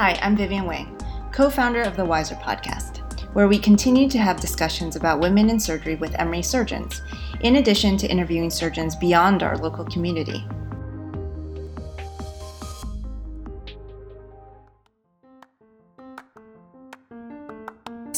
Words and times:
Hi, 0.00 0.18
I'm 0.22 0.34
Vivian 0.34 0.64
Wang, 0.64 0.96
co 1.30 1.50
founder 1.50 1.82
of 1.82 1.94
the 1.94 2.06
Wiser 2.06 2.34
podcast, 2.36 3.00
where 3.34 3.48
we 3.48 3.58
continue 3.58 4.08
to 4.08 4.16
have 4.16 4.40
discussions 4.40 4.96
about 4.96 5.20
women 5.20 5.50
in 5.50 5.60
surgery 5.60 5.96
with 5.96 6.18
Emory 6.18 6.40
surgeons, 6.40 7.02
in 7.42 7.56
addition 7.56 7.98
to 7.98 8.10
interviewing 8.10 8.48
surgeons 8.48 8.96
beyond 8.96 9.42
our 9.42 9.58
local 9.58 9.84
community. 9.84 10.48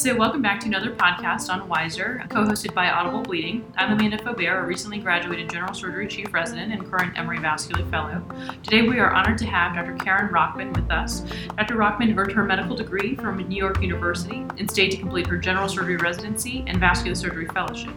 So, 0.03 0.17
welcome 0.17 0.43
back 0.43 0.59
to 0.59 0.67
another 0.67 0.91
podcast 0.91 1.49
on 1.49 1.69
Wiser, 1.69 2.27
co 2.29 2.43
hosted 2.43 2.75
by 2.75 2.91
Audible 2.91 3.23
Bleeding. 3.23 3.73
I'm 3.77 3.93
Amanda 3.93 4.19
Faubert, 4.19 4.61
a 4.61 4.67
recently 4.67 4.99
graduated 4.99 5.49
general 5.49 5.73
surgery 5.75 6.09
chief 6.09 6.35
resident 6.35 6.73
and 6.73 6.91
current 6.91 7.17
Emory 7.17 7.39
Vascular 7.39 7.89
Fellow. 7.89 8.21
Today, 8.65 8.83
we 8.83 8.99
are 8.99 9.13
honored 9.13 9.39
to 9.39 9.47
have 9.47 9.77
Dr. 9.77 9.95
Caron 9.95 10.35
Rockman 10.35 10.75
with 10.75 10.91
us. 10.91 11.21
Dr. 11.57 11.77
Rockman 11.77 12.19
earned 12.19 12.33
her 12.33 12.43
medical 12.43 12.75
degree 12.75 13.15
from 13.15 13.37
New 13.49 13.57
York 13.57 13.81
University 13.81 14.45
and 14.59 14.69
stayed 14.69 14.91
to 14.91 14.97
complete 14.97 15.29
her 15.29 15.37
general 15.37 15.69
surgery 15.69 15.99
residency 15.99 16.65
and 16.67 16.81
vascular 16.81 17.15
surgery 17.15 17.47
fellowship. 17.47 17.95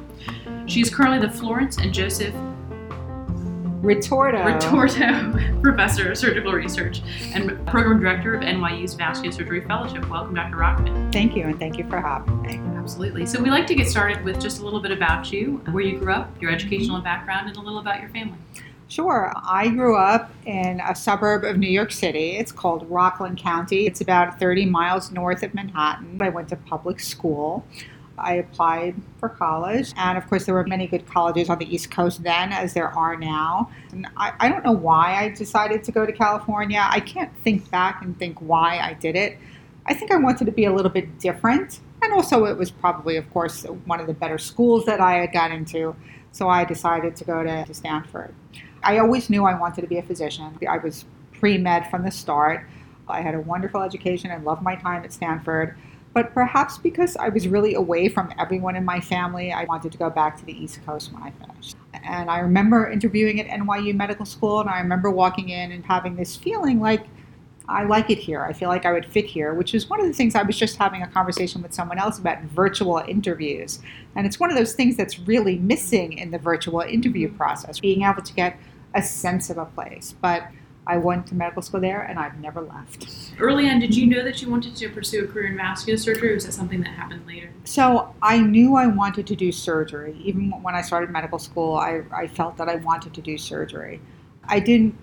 She 0.67 0.81
is 0.81 0.93
currently 0.93 1.27
the 1.27 1.33
Florence 1.33 1.79
and 1.79 1.91
Joseph 1.91 2.35
Ritorto. 3.85 4.43
Ritorto 4.43 5.61
Professor 5.61 6.11
of 6.11 6.17
Surgical 6.17 6.53
Research 6.53 7.01
and 7.35 7.63
Program 7.67 7.99
Director 7.99 8.33
of 8.33 8.41
NYU's 8.41 8.95
Vascular 8.95 9.31
Surgery 9.31 9.61
Fellowship. 9.61 10.09
Welcome, 10.09 10.33
Dr. 10.33 10.55
Rockman. 10.55 11.13
Thank 11.13 11.35
you, 11.35 11.43
and 11.43 11.59
thank 11.59 11.77
you 11.77 11.87
for 11.87 12.01
having 12.01 12.41
me. 12.41 12.59
Absolutely. 12.79 13.27
So, 13.27 13.39
we 13.39 13.51
like 13.51 13.67
to 13.67 13.75
get 13.75 13.87
started 13.87 14.23
with 14.23 14.41
just 14.41 14.59
a 14.59 14.63
little 14.63 14.79
bit 14.79 14.91
about 14.91 15.31
you, 15.31 15.61
where 15.69 15.83
you 15.83 15.99
grew 15.99 16.13
up, 16.13 16.41
your 16.41 16.49
educational 16.49 16.99
background, 16.99 17.47
and 17.47 17.57
a 17.57 17.61
little 17.61 17.77
about 17.77 18.01
your 18.01 18.09
family. 18.09 18.39
Sure. 18.87 19.31
I 19.35 19.67
grew 19.67 19.95
up 19.97 20.31
in 20.45 20.79
a 20.79 20.95
suburb 20.95 21.43
of 21.43 21.57
New 21.57 21.69
York 21.69 21.91
City. 21.91 22.37
It's 22.37 22.51
called 22.51 22.89
Rockland 22.89 23.37
County. 23.37 23.85
It's 23.85 24.01
about 24.01 24.39
30 24.39 24.65
miles 24.65 25.11
north 25.11 25.43
of 25.43 25.53
Manhattan. 25.53 26.19
I 26.21 26.29
went 26.29 26.49
to 26.49 26.55
public 26.55 26.99
school. 26.99 27.65
I 28.17 28.35
applied 28.35 28.95
for 29.19 29.29
college. 29.29 29.93
And 29.97 30.17
of 30.17 30.27
course, 30.27 30.45
there 30.45 30.55
were 30.55 30.65
many 30.65 30.87
good 30.87 31.05
colleges 31.07 31.49
on 31.49 31.59
the 31.59 31.73
East 31.73 31.91
Coast 31.91 32.23
then, 32.23 32.53
as 32.53 32.73
there 32.73 32.89
are 32.89 33.15
now. 33.15 33.69
And 33.91 34.07
I, 34.15 34.33
I 34.39 34.49
don't 34.49 34.63
know 34.63 34.71
why 34.71 35.15
I 35.15 35.29
decided 35.29 35.83
to 35.83 35.91
go 35.91 36.05
to 36.05 36.11
California. 36.11 36.85
I 36.89 36.99
can't 36.99 37.31
think 37.43 37.69
back 37.71 38.01
and 38.01 38.17
think 38.17 38.39
why 38.39 38.79
I 38.79 38.93
did 38.93 39.15
it. 39.15 39.37
I 39.85 39.93
think 39.93 40.11
I 40.11 40.17
wanted 40.17 40.45
to 40.45 40.51
be 40.51 40.65
a 40.65 40.73
little 40.73 40.91
bit 40.91 41.19
different. 41.19 41.79
And 42.01 42.13
also, 42.13 42.45
it 42.45 42.57
was 42.57 42.71
probably, 42.71 43.17
of 43.17 43.29
course, 43.31 43.63
one 43.85 43.99
of 43.99 44.07
the 44.07 44.13
better 44.13 44.37
schools 44.37 44.85
that 44.85 45.01
I 45.01 45.13
had 45.15 45.33
got 45.33 45.51
into. 45.51 45.95
So 46.31 46.49
I 46.49 46.65
decided 46.65 47.15
to 47.17 47.23
go 47.23 47.43
to, 47.43 47.65
to 47.65 47.73
Stanford. 47.73 48.33
I 48.83 48.99
always 48.99 49.29
knew 49.29 49.45
I 49.45 49.57
wanted 49.57 49.81
to 49.81 49.87
be 49.87 49.97
a 49.97 50.03
physician. 50.03 50.57
I 50.69 50.77
was 50.77 51.05
pre 51.33 51.57
med 51.57 51.89
from 51.89 52.03
the 52.03 52.11
start. 52.11 52.67
I 53.07 53.21
had 53.21 53.35
a 53.35 53.39
wonderful 53.39 53.81
education 53.81 54.31
and 54.31 54.43
loved 54.43 54.61
my 54.61 54.75
time 54.75 55.03
at 55.03 55.13
Stanford 55.13 55.75
but 56.15 56.33
perhaps 56.33 56.77
because 56.77 57.17
I 57.17 57.27
was 57.27 57.45
really 57.45 57.73
away 57.73 58.07
from 58.07 58.33
everyone 58.39 58.77
in 58.77 58.85
my 58.85 59.01
family, 59.01 59.51
I 59.51 59.65
wanted 59.65 59.91
to 59.91 59.97
go 59.97 60.09
back 60.09 60.39
to 60.39 60.45
the 60.45 60.53
East 60.53 60.79
Coast 60.85 61.11
when 61.11 61.21
I 61.21 61.31
finished. 61.31 61.75
And 62.05 62.31
I 62.31 62.39
remember 62.39 62.89
interviewing 62.89 63.41
at 63.41 63.47
NYU 63.47 63.93
Medical 63.93 64.25
School, 64.25 64.61
and 64.61 64.69
I 64.69 64.79
remember 64.79 65.11
walking 65.11 65.49
in 65.49 65.73
and 65.73 65.85
having 65.85 66.15
this 66.15 66.33
feeling 66.37 66.79
like, 66.79 67.05
I 67.67 67.83
like 67.83 68.09
it 68.09 68.17
here. 68.17 68.43
I 68.43 68.53
feel 68.53 68.69
like 68.69 68.85
I 68.85 68.93
would 68.93 69.05
fit 69.05 69.25
here, 69.25 69.53
which 69.53 69.75
is 69.75 69.89
one 69.89 69.99
of 69.99 70.07
the 70.07 70.13
things 70.13 70.35
I 70.35 70.43
was 70.43 70.57
just 70.57 70.77
having 70.77 71.01
a 71.01 71.07
conversation 71.07 71.61
with 71.61 71.73
someone 71.73 71.99
else 71.99 72.17
about 72.17 72.41
virtual 72.43 73.03
interviews. 73.05 73.79
And 74.15 74.25
it's 74.25 74.39
one 74.39 74.49
of 74.49 74.55
those 74.55 74.73
things 74.73 74.95
that's 74.95 75.19
really 75.19 75.57
missing 75.57 76.13
in 76.13 76.31
the 76.31 76.37
virtual 76.37 76.79
interview 76.79 77.29
process, 77.29 77.81
being 77.81 78.03
able 78.03 78.21
to 78.21 78.33
get 78.33 78.57
a 78.93 79.03
sense 79.03 79.49
of 79.49 79.57
a 79.57 79.65
place. 79.65 80.15
But 80.21 80.47
I 80.87 80.97
went 80.97 81.27
to 81.27 81.35
medical 81.35 81.61
school 81.61 81.81
there 81.81 82.01
and 82.01 82.19
I've 82.19 82.39
never 82.39 82.61
left. 82.61 83.07
Early 83.39 83.69
on, 83.69 83.79
did 83.79 83.95
you 83.95 84.05
know 84.05 84.23
that 84.23 84.41
you 84.41 84.49
wanted 84.49 84.75
to 84.75 84.89
pursue 84.89 85.23
a 85.23 85.27
career 85.27 85.47
in 85.47 85.57
vascular 85.57 85.97
surgery 85.97 86.31
or 86.31 86.33
was 86.35 86.45
that 86.45 86.53
something 86.53 86.81
that 86.81 86.89
happened 86.89 87.25
later? 87.25 87.49
So 87.63 88.13
I 88.21 88.39
knew 88.39 88.75
I 88.75 88.87
wanted 88.87 89.25
to 89.27 89.35
do 89.35 89.51
surgery. 89.51 90.15
Even 90.23 90.51
when 90.61 90.75
I 90.75 90.81
started 90.81 91.09
medical 91.09 91.39
school, 91.39 91.75
I, 91.75 92.03
I 92.11 92.27
felt 92.27 92.57
that 92.57 92.69
I 92.69 92.75
wanted 92.75 93.13
to 93.15 93.21
do 93.21 93.37
surgery. 93.37 93.99
I 94.47 94.59
didn't 94.59 94.95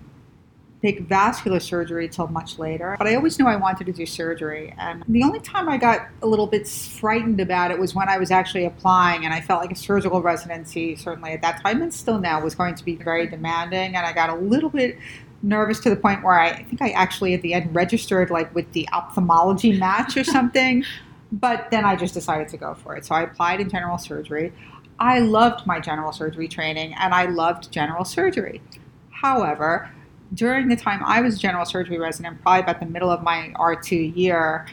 pick 0.83 0.99
vascular 0.99 1.61
surgery 1.61 2.09
till 2.09 2.27
much 2.27 2.59
later, 2.59 2.97
but 2.99 3.07
I 3.07 3.15
always 3.15 3.39
knew 3.39 3.47
I 3.47 3.55
wanted 3.55 3.87
to 3.87 3.93
do 3.93 4.05
surgery. 4.05 4.75
And 4.77 5.01
the 5.07 5.23
only 5.23 5.39
time 5.39 5.69
I 5.69 5.77
got 5.77 6.09
a 6.21 6.27
little 6.27 6.45
bit 6.45 6.67
frightened 6.67 7.39
about 7.39 7.71
it 7.71 7.79
was 7.79 7.95
when 7.95 8.09
I 8.09 8.17
was 8.17 8.31
actually 8.31 8.65
applying, 8.65 9.23
and 9.23 9.33
I 9.33 9.39
felt 9.39 9.61
like 9.61 9.71
a 9.71 9.75
surgical 9.75 10.21
residency, 10.21 10.97
certainly 10.97 11.31
at 11.31 11.41
that 11.41 11.63
time 11.63 11.81
and 11.81 11.93
still 11.93 12.19
now, 12.19 12.43
was 12.43 12.53
going 12.53 12.75
to 12.75 12.83
be 12.83 12.97
very 12.97 13.27
demanding. 13.27 13.95
And 13.95 14.05
I 14.05 14.11
got 14.11 14.29
a 14.29 14.35
little 14.35 14.69
bit 14.69 14.97
nervous 15.43 15.79
to 15.81 15.89
the 15.89 15.95
point 15.95 16.23
where 16.23 16.39
I, 16.39 16.49
I 16.49 16.63
think 16.63 16.81
I 16.81 16.89
actually 16.91 17.33
at 17.33 17.41
the 17.41 17.53
end 17.53 17.75
registered 17.75 18.31
like 18.31 18.53
with 18.55 18.71
the 18.71 18.87
ophthalmology 18.91 19.77
match 19.77 20.17
or 20.17 20.23
something. 20.23 20.83
but 21.31 21.69
then 21.71 21.83
I 21.83 21.95
just 21.95 22.13
decided 22.13 22.47
to 22.49 22.57
go 22.57 22.75
for 22.75 22.95
it. 22.95 23.05
So 23.05 23.15
I 23.15 23.23
applied 23.23 23.59
in 23.59 23.69
general 23.69 23.97
surgery. 23.97 24.53
I 24.99 25.19
loved 25.19 25.65
my 25.65 25.79
general 25.79 26.11
surgery 26.11 26.47
training 26.47 26.93
and 26.93 27.13
I 27.13 27.25
loved 27.25 27.71
general 27.71 28.05
surgery. 28.05 28.61
However, 29.09 29.91
during 30.33 30.67
the 30.67 30.75
time 30.75 31.01
I 31.05 31.21
was 31.21 31.35
a 31.35 31.39
general 31.39 31.65
surgery 31.65 31.99
resident, 31.99 32.41
probably 32.41 32.61
about 32.61 32.79
the 32.79 32.85
middle 32.85 33.11
of 33.11 33.21
my 33.23 33.51
R2 33.55 34.15
year, 34.15 34.67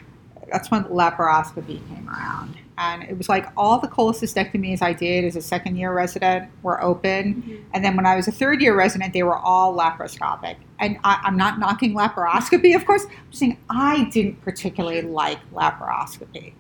that's 0.52 0.70
when 0.70 0.84
laparoscopy 0.84 1.86
came 1.88 2.08
around 2.08 2.56
and 2.80 3.02
it 3.02 3.18
was 3.18 3.28
like 3.28 3.46
all 3.58 3.78
the 3.78 3.86
cholecystectomies 3.86 4.80
I 4.80 4.94
did 4.94 5.26
as 5.26 5.36
a 5.36 5.42
second 5.42 5.76
year 5.76 5.92
resident 5.92 6.50
were 6.62 6.82
open, 6.82 7.34
mm-hmm. 7.34 7.56
and 7.74 7.84
then 7.84 7.94
when 7.94 8.06
I 8.06 8.16
was 8.16 8.26
a 8.26 8.32
third 8.32 8.62
year 8.62 8.74
resident, 8.74 9.12
they 9.12 9.22
were 9.22 9.36
all 9.36 9.76
laparoscopic. 9.76 10.56
And 10.78 10.98
I, 11.04 11.20
am 11.26 11.36
not 11.36 11.58
knocking 11.58 11.94
laparoscopy, 11.94 12.74
of 12.74 12.86
course. 12.86 13.04
I'm 13.04 13.32
saying 13.32 13.58
I 13.68 14.04
didn't 14.04 14.40
particularly 14.40 15.02
like 15.02 15.38
laparoscopy, 15.52 16.54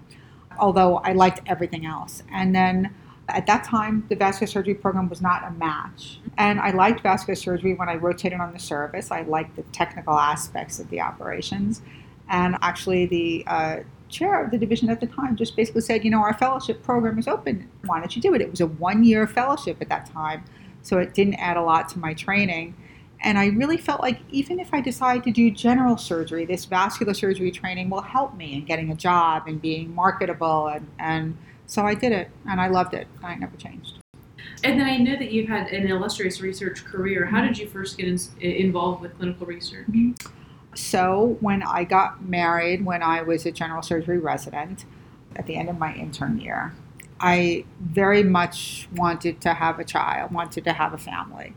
although 0.58 0.98
I 0.98 1.14
liked 1.14 1.40
everything 1.46 1.86
else. 1.86 2.22
And 2.30 2.54
then 2.54 2.94
at 3.28 3.46
that 3.46 3.64
time, 3.64 4.04
the 4.10 4.16
vascular 4.16 4.46
surgery 4.46 4.74
program 4.74 5.08
was 5.08 5.22
not 5.22 5.42
a 5.46 5.50
match. 5.52 6.18
And 6.36 6.60
I 6.60 6.72
liked 6.72 7.00
vascular 7.00 7.34
surgery 7.34 7.72
when 7.74 7.88
I 7.88 7.94
rotated 7.94 8.40
on 8.40 8.52
the 8.52 8.58
service. 8.58 9.10
I 9.10 9.22
liked 9.22 9.56
the 9.56 9.62
technical 9.72 10.18
aspects 10.18 10.78
of 10.80 10.90
the 10.90 11.00
operations. 11.00 11.80
And 12.28 12.56
actually, 12.60 13.06
the 13.06 13.44
uh, 13.46 13.76
chair 14.10 14.44
of 14.44 14.50
the 14.50 14.58
division 14.58 14.90
at 14.90 15.00
the 15.00 15.06
time 15.06 15.36
just 15.36 15.56
basically 15.56 15.80
said, 15.82 16.04
you 16.04 16.10
know, 16.10 16.20
our 16.20 16.34
fellowship 16.34 16.82
program 16.82 17.18
is 17.18 17.28
open. 17.28 17.68
Why 17.86 17.98
don't 18.00 18.14
you 18.14 18.22
do 18.22 18.34
it? 18.34 18.40
It 18.40 18.50
was 18.50 18.60
a 18.60 18.66
one 18.66 19.04
year 19.04 19.26
fellowship 19.26 19.78
at 19.80 19.88
that 19.88 20.06
time, 20.06 20.44
so 20.82 20.98
it 20.98 21.14
didn't 21.14 21.34
add 21.34 21.56
a 21.56 21.62
lot 21.62 21.88
to 21.90 21.98
my 21.98 22.14
training. 22.14 22.74
And 23.22 23.38
I 23.38 23.46
really 23.48 23.76
felt 23.76 24.00
like 24.00 24.20
even 24.30 24.58
if 24.58 24.72
I 24.72 24.80
decide 24.80 25.24
to 25.24 25.30
do 25.30 25.50
general 25.50 25.98
surgery, 25.98 26.46
this 26.46 26.64
vascular 26.64 27.12
surgery 27.12 27.50
training 27.50 27.90
will 27.90 28.00
help 28.00 28.34
me 28.34 28.54
in 28.54 28.64
getting 28.64 28.90
a 28.90 28.94
job 28.94 29.44
and 29.46 29.60
being 29.60 29.94
marketable. 29.94 30.68
And, 30.68 30.88
and 30.98 31.36
so 31.66 31.84
I 31.84 31.94
did 31.94 32.12
it, 32.12 32.30
and 32.48 32.60
I 32.60 32.68
loved 32.68 32.94
it. 32.94 33.06
I 33.22 33.34
never 33.34 33.56
changed. 33.56 33.98
And 34.64 34.78
then 34.78 34.86
I 34.86 34.96
know 34.96 35.16
that 35.16 35.32
you've 35.32 35.48
had 35.48 35.68
an 35.68 35.86
illustrious 35.86 36.40
research 36.40 36.84
career. 36.84 37.26
How 37.26 37.42
did 37.42 37.58
you 37.58 37.68
first 37.68 37.98
get 37.98 38.08
in, 38.08 38.18
involved 38.40 39.02
with 39.02 39.16
clinical 39.16 39.46
research? 39.46 39.86
Mm-hmm. 39.88 40.39
So, 40.74 41.36
when 41.40 41.62
I 41.62 41.84
got 41.84 42.22
married, 42.24 42.84
when 42.84 43.02
I 43.02 43.22
was 43.22 43.44
a 43.44 43.50
general 43.50 43.82
surgery 43.82 44.18
resident 44.18 44.84
at 45.34 45.46
the 45.46 45.56
end 45.56 45.68
of 45.68 45.78
my 45.78 45.94
intern 45.94 46.40
year, 46.40 46.74
I 47.18 47.64
very 47.80 48.22
much 48.22 48.88
wanted 48.94 49.40
to 49.42 49.54
have 49.54 49.78
a 49.78 49.84
child, 49.84 50.32
wanted 50.32 50.64
to 50.64 50.72
have 50.72 50.94
a 50.94 50.98
family. 50.98 51.54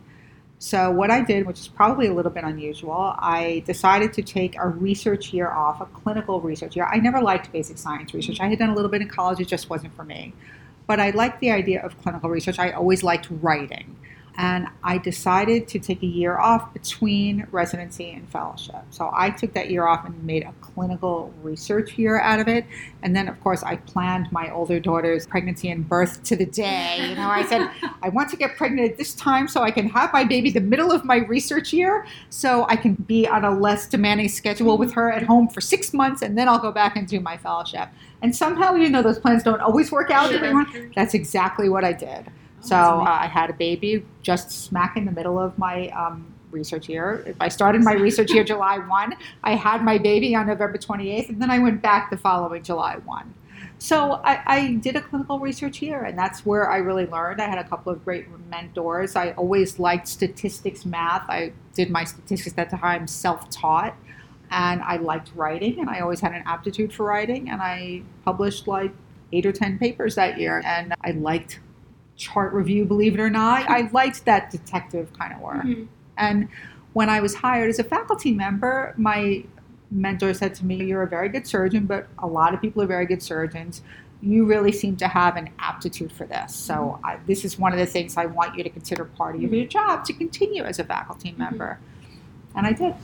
So, 0.57 0.89
what 0.89 1.11
I 1.11 1.21
did, 1.21 1.45
which 1.45 1.59
is 1.59 1.67
probably 1.67 2.07
a 2.07 2.13
little 2.13 2.31
bit 2.31 2.43
unusual, 2.43 3.15
I 3.19 3.63
decided 3.67 4.13
to 4.13 4.23
take 4.23 4.55
a 4.57 4.67
research 4.67 5.31
year 5.31 5.51
off, 5.51 5.79
a 5.79 5.85
clinical 5.85 6.41
research 6.41 6.75
year. 6.75 6.85
I 6.85 6.97
never 6.97 7.21
liked 7.21 7.51
basic 7.51 7.77
science 7.77 8.13
research. 8.13 8.39
I 8.39 8.47
had 8.47 8.59
done 8.59 8.69
a 8.69 8.75
little 8.75 8.89
bit 8.89 9.01
in 9.01 9.09
college, 9.09 9.39
it 9.39 9.47
just 9.47 9.69
wasn't 9.69 9.95
for 9.95 10.03
me. 10.03 10.33
But 10.87 10.99
I 10.99 11.11
liked 11.11 11.39
the 11.39 11.51
idea 11.51 11.81
of 11.81 12.01
clinical 12.01 12.29
research. 12.29 12.59
I 12.59 12.71
always 12.71 13.03
liked 13.03 13.27
writing 13.29 13.95
and 14.35 14.67
I 14.83 14.97
decided 14.97 15.67
to 15.69 15.79
take 15.79 16.01
a 16.01 16.07
year 16.07 16.37
off 16.37 16.73
between 16.73 17.47
residency 17.51 18.11
and 18.11 18.27
fellowship. 18.29 18.81
So 18.89 19.11
I 19.13 19.29
took 19.29 19.53
that 19.53 19.69
year 19.69 19.85
off 19.85 20.05
and 20.05 20.23
made 20.23 20.43
a 20.43 20.53
clinical 20.61 21.31
research 21.43 21.97
year 21.99 22.19
out 22.19 22.39
of 22.39 22.47
it. 22.47 22.65
And 23.03 23.15
then, 23.15 23.27
of 23.27 23.39
course, 23.41 23.61
I 23.61 23.75
planned 23.75 24.31
my 24.31 24.51
older 24.51 24.79
daughter's 24.79 25.27
pregnancy 25.27 25.69
and 25.69 25.87
birth 25.87 26.23
to 26.23 26.35
the 26.35 26.47
day. 26.47 27.09
You 27.09 27.15
know, 27.15 27.29
I 27.29 27.45
said, 27.45 27.69
I 28.01 28.09
want 28.09 28.29
to 28.31 28.37
get 28.37 28.57
pregnant 28.57 28.91
at 28.91 28.97
this 28.97 29.13
time 29.13 29.47
so 29.47 29.61
I 29.61 29.69
can 29.69 29.87
have 29.89 30.11
my 30.11 30.23
baby 30.23 30.49
the 30.49 30.61
middle 30.61 30.91
of 30.91 31.05
my 31.05 31.17
research 31.17 31.71
year 31.71 32.07
so 32.29 32.65
I 32.69 32.75
can 32.75 32.95
be 32.95 33.27
on 33.27 33.45
a 33.45 33.51
less 33.51 33.87
demanding 33.87 34.29
schedule 34.29 34.77
with 34.79 34.93
her 34.93 35.11
at 35.11 35.23
home 35.23 35.47
for 35.47 35.61
six 35.61 35.93
months 35.93 36.23
and 36.23 36.35
then 36.37 36.49
I'll 36.49 36.59
go 36.59 36.71
back 36.71 36.95
and 36.95 37.07
do 37.07 37.19
my 37.19 37.37
fellowship. 37.37 37.89
And 38.23 38.35
somehow, 38.35 38.75
even 38.77 38.93
though 38.93 39.03
those 39.03 39.19
plans 39.19 39.43
don't 39.43 39.61
always 39.61 39.91
work 39.91 40.09
out, 40.09 40.31
sure. 40.31 40.65
that's 40.95 41.13
exactly 41.13 41.69
what 41.69 41.83
I 41.83 41.93
did. 41.93 42.31
So 42.63 42.77
uh, 42.77 43.03
I 43.03 43.27
had 43.27 43.49
a 43.49 43.53
baby 43.53 44.05
just 44.21 44.49
smack 44.49 44.95
in 44.95 45.03
the 45.03 45.11
middle 45.11 45.37
of 45.37 45.57
my 45.59 45.89
um, 45.89 46.33
research 46.49 46.87
year. 46.87 47.23
If 47.27 47.35
I 47.41 47.49
started 47.49 47.83
my 47.83 47.93
research 47.93 48.31
year 48.31 48.43
July 48.53 48.77
1, 48.77 49.15
I 49.43 49.55
had 49.55 49.83
my 49.83 49.97
baby 49.97 50.33
on 50.33 50.47
November 50.47 50.77
28th, 50.77 51.29
and 51.29 51.41
then 51.41 51.51
I 51.51 51.59
went 51.59 51.81
back 51.81 52.09
the 52.09 52.17
following 52.17 52.63
July 52.63 52.97
1. 53.03 53.33
So 53.79 54.21
I, 54.23 54.41
I, 54.45 54.73
did 54.75 54.95
a 54.95 55.01
clinical 55.01 55.39
research 55.39 55.81
year, 55.81 56.03
and 56.03 56.17
that's 56.17 56.45
where 56.45 56.69
I 56.71 56.77
really 56.77 57.05
learned. 57.05 57.41
I 57.41 57.47
had 57.47 57.57
a 57.57 57.65
couple 57.65 57.91
of 57.91 58.03
great 58.05 58.27
mentors. 58.49 59.17
I 59.17 59.31
always 59.31 59.77
liked 59.77 60.07
statistics, 60.07 60.85
math. 60.85 61.29
I 61.29 61.51
did 61.73 61.89
my 61.89 62.05
statistics 62.05 62.57
at 62.57 62.69
the 62.69 62.77
time 62.77 63.07
self 63.07 63.49
taught. 63.49 63.93
and 64.51 64.81
I 64.83 64.97
liked 64.97 65.31
writing, 65.35 65.81
and 65.81 65.89
I 65.89 65.99
always 65.99 66.21
had 66.21 66.31
an 66.31 66.43
aptitude 66.45 66.93
for 66.93 67.05
writing, 67.05 67.49
and 67.49 67.61
I 67.61 68.03
published 68.23 68.67
like 68.67 68.91
eight 69.33 69.45
or 69.45 69.51
10 69.51 69.79
papers 69.79 70.15
that 70.15 70.39
year, 70.39 70.61
and 70.63 70.93
I 71.03 71.11
liked 71.11 71.59
chart 72.17 72.53
review, 72.53 72.85
believe 72.85 73.13
it 73.13 73.19
or 73.19 73.29
not. 73.29 73.69
I 73.69 73.89
liked 73.93 74.25
that 74.25 74.51
detective 74.51 75.11
kind 75.13 75.33
of 75.33 75.39
work. 75.39 75.63
Mm-hmm. 75.63 75.85
And 76.17 76.47
when 76.93 77.09
I 77.09 77.19
was 77.21 77.35
hired 77.35 77.69
as 77.69 77.79
a 77.79 77.83
faculty 77.83 78.31
member, 78.31 78.93
my 78.97 79.43
mentor 79.91 80.33
said 80.33 80.55
to 80.55 80.65
me, 80.65 80.83
You're 80.83 81.03
a 81.03 81.07
very 81.07 81.29
good 81.29 81.47
surgeon, 81.47 81.85
but 81.85 82.07
a 82.19 82.27
lot 82.27 82.53
of 82.53 82.61
people 82.61 82.81
are 82.81 82.87
very 82.87 83.05
good 83.05 83.21
surgeons. 83.21 83.81
You 84.21 84.45
really 84.45 84.71
seem 84.71 84.95
to 84.97 85.07
have 85.07 85.35
an 85.35 85.49
aptitude 85.59 86.11
for 86.11 86.25
this. 86.25 86.55
So, 86.55 86.73
mm-hmm. 86.73 87.05
I, 87.05 87.19
this 87.27 87.43
is 87.43 87.59
one 87.59 87.73
of 87.73 87.79
the 87.79 87.85
things 87.85 88.15
I 88.15 88.25
want 88.25 88.55
you 88.55 88.63
to 88.63 88.69
consider 88.69 89.05
part 89.05 89.35
of 89.35 89.41
your 89.41 89.51
mm-hmm. 89.51 89.67
job 89.67 90.05
to 90.05 90.13
continue 90.13 90.63
as 90.63 90.79
a 90.79 90.83
faculty 90.83 91.29
mm-hmm. 91.29 91.41
member. 91.41 91.79
And 92.55 92.67
I 92.67 92.73
did. 92.73 92.95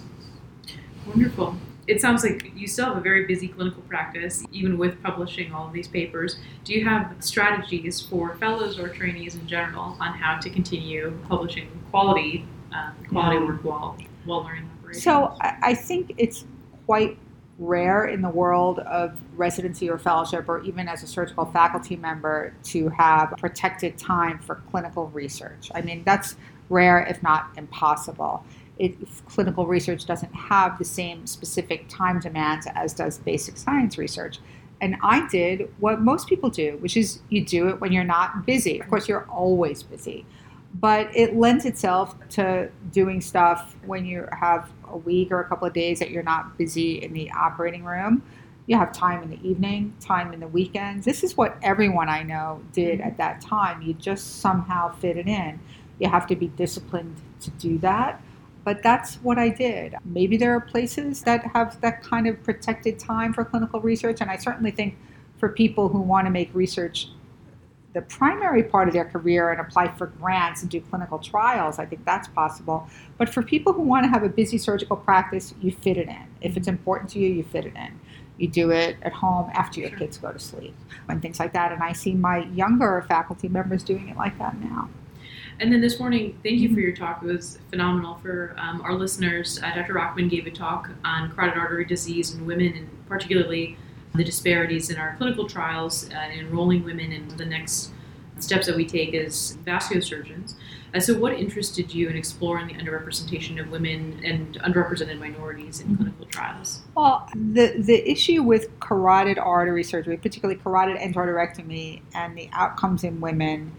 Wonderful. 1.07 1.55
It 1.87 2.01
sounds 2.01 2.23
like 2.23 2.51
you 2.55 2.67
still 2.67 2.85
have 2.85 2.97
a 2.97 3.01
very 3.01 3.25
busy 3.25 3.47
clinical 3.47 3.81
practice, 3.83 4.45
even 4.51 4.77
with 4.77 5.01
publishing 5.01 5.51
all 5.51 5.67
of 5.67 5.73
these 5.73 5.87
papers. 5.87 6.37
Do 6.63 6.73
you 6.73 6.85
have 6.85 7.15
strategies 7.19 7.99
for 7.99 8.35
fellows 8.35 8.77
or 8.77 8.89
trainees 8.89 9.35
in 9.35 9.47
general 9.47 9.97
on 9.99 10.13
how 10.13 10.37
to 10.39 10.49
continue 10.49 11.17
publishing 11.27 11.67
quality 11.89 12.45
um, 12.73 12.93
quality 13.09 13.37
yeah. 13.37 13.45
work 13.45 13.63
while 13.63 13.97
while 14.25 14.43
learning 14.43 14.69
operations? 14.79 15.03
So 15.03 15.35
I 15.41 15.73
think 15.73 16.13
it's 16.17 16.45
quite 16.85 17.17
rare 17.57 18.05
in 18.05 18.21
the 18.21 18.29
world 18.29 18.79
of 18.79 19.19
residency 19.35 19.89
or 19.89 19.97
fellowship, 19.97 20.47
or 20.47 20.61
even 20.63 20.87
as 20.87 21.03
a 21.03 21.07
surgical 21.07 21.45
faculty 21.45 21.95
member, 21.95 22.53
to 22.63 22.87
have 22.89 23.33
protected 23.37 23.97
time 23.97 24.39
for 24.39 24.55
clinical 24.71 25.07
research. 25.07 25.69
I 25.75 25.81
mean, 25.81 26.03
that's 26.05 26.35
rare, 26.69 26.99
if 27.01 27.21
not 27.21 27.49
impossible 27.57 28.45
it, 28.79 28.95
clinical 29.27 29.67
research 29.67 30.05
doesn't 30.05 30.33
have 30.33 30.79
the 30.79 30.85
same 30.85 31.27
specific 31.27 31.87
time 31.89 32.19
demands 32.19 32.65
as 32.73 32.93
does 32.93 33.17
basic 33.19 33.57
science 33.57 33.97
research. 33.97 34.39
And 34.81 34.95
I 35.03 35.27
did 35.27 35.69
what 35.79 35.99
most 35.99 36.27
people 36.27 36.49
do, 36.49 36.77
which 36.79 36.95
is 36.95 37.19
you 37.27 37.43
do 37.43 37.67
it 37.67 37.81
when 37.81 37.91
you're 37.91 38.05
not 38.05 38.45
busy. 38.45 38.79
Of 38.79 38.87
course, 38.87 39.09
you're 39.09 39.27
always 39.29 39.83
busy, 39.83 40.25
but 40.73 41.13
it 41.13 41.35
lends 41.35 41.65
itself 41.65 42.15
to 42.29 42.69
doing 42.91 43.19
stuff 43.19 43.75
when 43.85 44.05
you 44.05 44.25
have 44.31 44.71
a 44.87 44.97
week 44.97 45.31
or 45.31 45.41
a 45.41 45.47
couple 45.47 45.67
of 45.67 45.73
days 45.73 45.99
that 45.99 46.11
you're 46.11 46.23
not 46.23 46.57
busy 46.57 47.03
in 47.03 47.11
the 47.11 47.29
operating 47.31 47.83
room. 47.83 48.23
You 48.67 48.77
have 48.77 48.93
time 48.93 49.21
in 49.23 49.31
the 49.31 49.47
evening, 49.47 49.93
time 49.99 50.31
in 50.31 50.39
the 50.39 50.47
weekends. 50.47 51.03
This 51.03 51.23
is 51.23 51.35
what 51.35 51.57
everyone 51.61 52.07
I 52.07 52.23
know 52.23 52.61
did 52.71 52.99
mm-hmm. 52.99 53.09
at 53.09 53.17
that 53.17 53.41
time. 53.41 53.81
You 53.81 53.93
just 53.95 54.39
somehow 54.39 54.93
fit 54.93 55.17
it 55.17 55.27
in. 55.27 55.59
You 55.99 56.07
have 56.07 56.25
to 56.27 56.35
be 56.37 56.47
disciplined 56.47 57.17
to 57.41 57.49
do 57.51 57.77
that 57.79 58.21
but 58.63 58.83
that's 58.83 59.15
what 59.15 59.37
I 59.37 59.49
did. 59.49 59.95
Maybe 60.05 60.37
there 60.37 60.55
are 60.55 60.59
places 60.59 61.21
that 61.23 61.45
have 61.53 61.79
that 61.81 62.03
kind 62.03 62.27
of 62.27 62.41
protected 62.43 62.99
time 62.99 63.33
for 63.33 63.45
clinical 63.45 63.81
research, 63.81 64.21
and 64.21 64.29
I 64.29 64.37
certainly 64.37 64.71
think 64.71 64.97
for 65.37 65.49
people 65.49 65.89
who 65.89 65.99
want 65.99 66.27
to 66.27 66.31
make 66.31 66.49
research 66.53 67.07
the 67.93 68.01
primary 68.01 68.61
part 68.63 68.87
of 68.87 68.93
their 68.93 69.05
career 69.05 69.51
and 69.51 69.59
apply 69.59 69.87
for 69.97 70.07
grants 70.07 70.61
and 70.61 70.69
do 70.69 70.79
clinical 70.79 71.17
trials, 71.17 71.79
I 71.79 71.85
think 71.85 72.05
that's 72.05 72.27
possible. 72.27 72.87
But 73.17 73.29
for 73.29 73.41
people 73.41 73.73
who 73.73 73.81
want 73.81 74.03
to 74.03 74.09
have 74.09 74.23
a 74.23 74.29
busy 74.29 74.57
surgical 74.57 74.95
practice, 74.95 75.55
you 75.59 75.71
fit 75.71 75.97
it 75.97 76.07
in. 76.07 76.27
If 76.41 76.55
it's 76.55 76.67
important 76.67 77.09
to 77.11 77.19
you, 77.19 77.29
you 77.29 77.43
fit 77.43 77.65
it 77.65 77.75
in. 77.75 77.99
You 78.37 78.47
do 78.47 78.71
it 78.71 78.97
at 79.01 79.11
home 79.11 79.49
after 79.53 79.81
your 79.81 79.89
kids 79.89 80.17
go 80.17 80.31
to 80.31 80.39
sleep 80.39 80.75
and 81.09 81.21
things 81.21 81.39
like 81.39 81.53
that. 81.53 81.71
And 81.71 81.81
I 81.81 81.93
see 81.93 82.13
my 82.13 82.45
younger 82.45 83.03
faculty 83.07 83.49
members 83.49 83.83
doing 83.83 84.07
it 84.07 84.17
like 84.17 84.37
that 84.37 84.57
now. 84.59 84.89
And 85.59 85.73
then 85.73 85.81
this 85.81 85.99
morning, 85.99 86.39
thank 86.41 86.59
you 86.59 86.73
for 86.73 86.79
your 86.79 86.95
talk. 86.95 87.21
It 87.21 87.25
was 87.25 87.59
phenomenal 87.69 88.15
for 88.15 88.55
um, 88.57 88.81
our 88.81 88.93
listeners. 88.93 89.59
Uh, 89.61 89.75
Dr. 89.75 89.93
Rockman 89.93 90.29
gave 90.29 90.47
a 90.47 90.51
talk 90.51 90.89
on 91.03 91.31
carotid 91.31 91.57
artery 91.57 91.83
disease 91.83 92.33
in 92.33 92.45
women, 92.45 92.73
and 92.77 93.07
particularly 93.07 93.77
the 94.15 94.23
disparities 94.23 94.89
in 94.89 94.97
our 94.97 95.15
clinical 95.17 95.47
trials 95.47 96.09
uh, 96.11 96.15
enrolling 96.15 96.83
women 96.85 97.11
and 97.11 97.31
the 97.31 97.45
next 97.45 97.91
steps 98.39 98.67
that 98.67 98.75
we 98.77 98.85
take 98.85 99.13
as 99.13 99.57
vascular 99.65 100.01
surgeons. 100.01 100.55
Uh, 100.93 100.99
so, 100.99 101.13
what 101.19 101.33
interested 101.33 101.93
you 101.93 102.07
in 102.07 102.15
exploring 102.15 102.67
the 102.67 102.73
underrepresentation 102.75 103.59
of 103.59 103.69
women 103.69 104.21
and 104.23 104.57
underrepresented 104.61 105.19
minorities 105.19 105.81
in 105.81 105.87
mm-hmm. 105.87 105.97
clinical 105.97 106.25
trials? 106.27 106.81
Well, 106.95 107.27
the, 107.35 107.75
the 107.77 108.09
issue 108.09 108.43
with 108.43 108.79
carotid 108.79 109.37
artery 109.37 109.83
surgery, 109.83 110.15
particularly 110.15 110.59
carotid 110.59 110.97
endarterectomy, 110.97 112.01
and 112.15 112.37
the 112.37 112.49
outcomes 112.53 113.03
in 113.03 113.19
women 113.19 113.73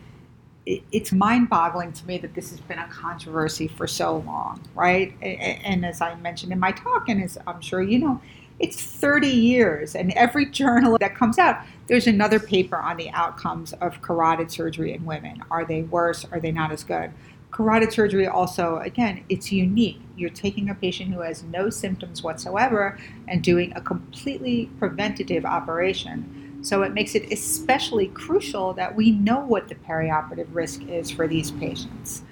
it's 0.92 1.12
mind-boggling 1.12 1.92
to 1.92 2.06
me 2.06 2.18
that 2.18 2.34
this 2.34 2.50
has 2.50 2.60
been 2.60 2.78
a 2.78 2.88
controversy 2.88 3.68
for 3.68 3.86
so 3.86 4.18
long, 4.18 4.60
right? 4.74 5.14
And 5.22 5.84
as 5.84 6.00
I 6.00 6.14
mentioned 6.16 6.52
in 6.52 6.58
my 6.58 6.72
talk, 6.72 7.08
and 7.08 7.22
as 7.22 7.38
I'm 7.46 7.60
sure 7.60 7.82
you 7.82 7.98
know, 7.98 8.20
it's 8.58 8.82
30 8.82 9.26
years, 9.26 9.94
and 9.94 10.12
every 10.12 10.46
journal 10.46 10.98
that 10.98 11.14
comes 11.14 11.38
out, 11.38 11.64
there's 11.86 12.06
another 12.06 12.38
paper 12.38 12.76
on 12.76 12.98
the 12.98 13.10
outcomes 13.10 13.72
of 13.74 14.02
carotid 14.02 14.50
surgery 14.50 14.92
in 14.92 15.04
women. 15.06 15.42
Are 15.50 15.64
they 15.64 15.82
worse? 15.82 16.26
Are 16.30 16.38
they 16.38 16.52
not 16.52 16.70
as 16.70 16.84
good? 16.84 17.10
Carotid 17.50 17.92
surgery 17.92 18.28
also, 18.28 18.76
again, 18.78 19.24
it's 19.28 19.50
unique. 19.50 20.00
You're 20.16 20.30
taking 20.30 20.70
a 20.70 20.74
patient 20.74 21.12
who 21.12 21.20
has 21.20 21.42
no 21.42 21.68
symptoms 21.70 22.22
whatsoever 22.22 22.98
and 23.26 23.42
doing 23.42 23.72
a 23.74 23.80
completely 23.80 24.70
preventative 24.78 25.44
operation. 25.44 26.39
So 26.62 26.82
it 26.82 26.92
makes 26.92 27.14
it 27.14 27.32
especially 27.32 28.08
crucial 28.08 28.74
that 28.74 28.94
we 28.94 29.12
know 29.12 29.40
what 29.40 29.68
the 29.68 29.74
perioperative 29.74 30.48
risk 30.52 30.82
is 30.82 31.10
for 31.10 31.26
these 31.26 31.50
patients. 31.50 32.22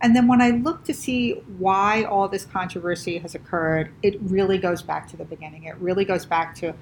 And 0.00 0.14
then 0.14 0.28
when 0.28 0.40
I 0.40 0.50
look 0.50 0.84
to 0.84 0.94
see 0.94 1.32
why 1.58 2.04
all 2.04 2.28
this 2.28 2.44
controversy 2.44 3.18
has 3.18 3.34
occurred, 3.34 3.90
it 4.02 4.20
really 4.20 4.58
goes 4.58 4.82
back 4.82 5.08
to 5.08 5.16
the 5.16 5.24
beginning. 5.24 5.64
It 5.64 5.76
really 5.76 6.04
goes 6.04 6.24
back 6.24 6.54
to 6.56 6.74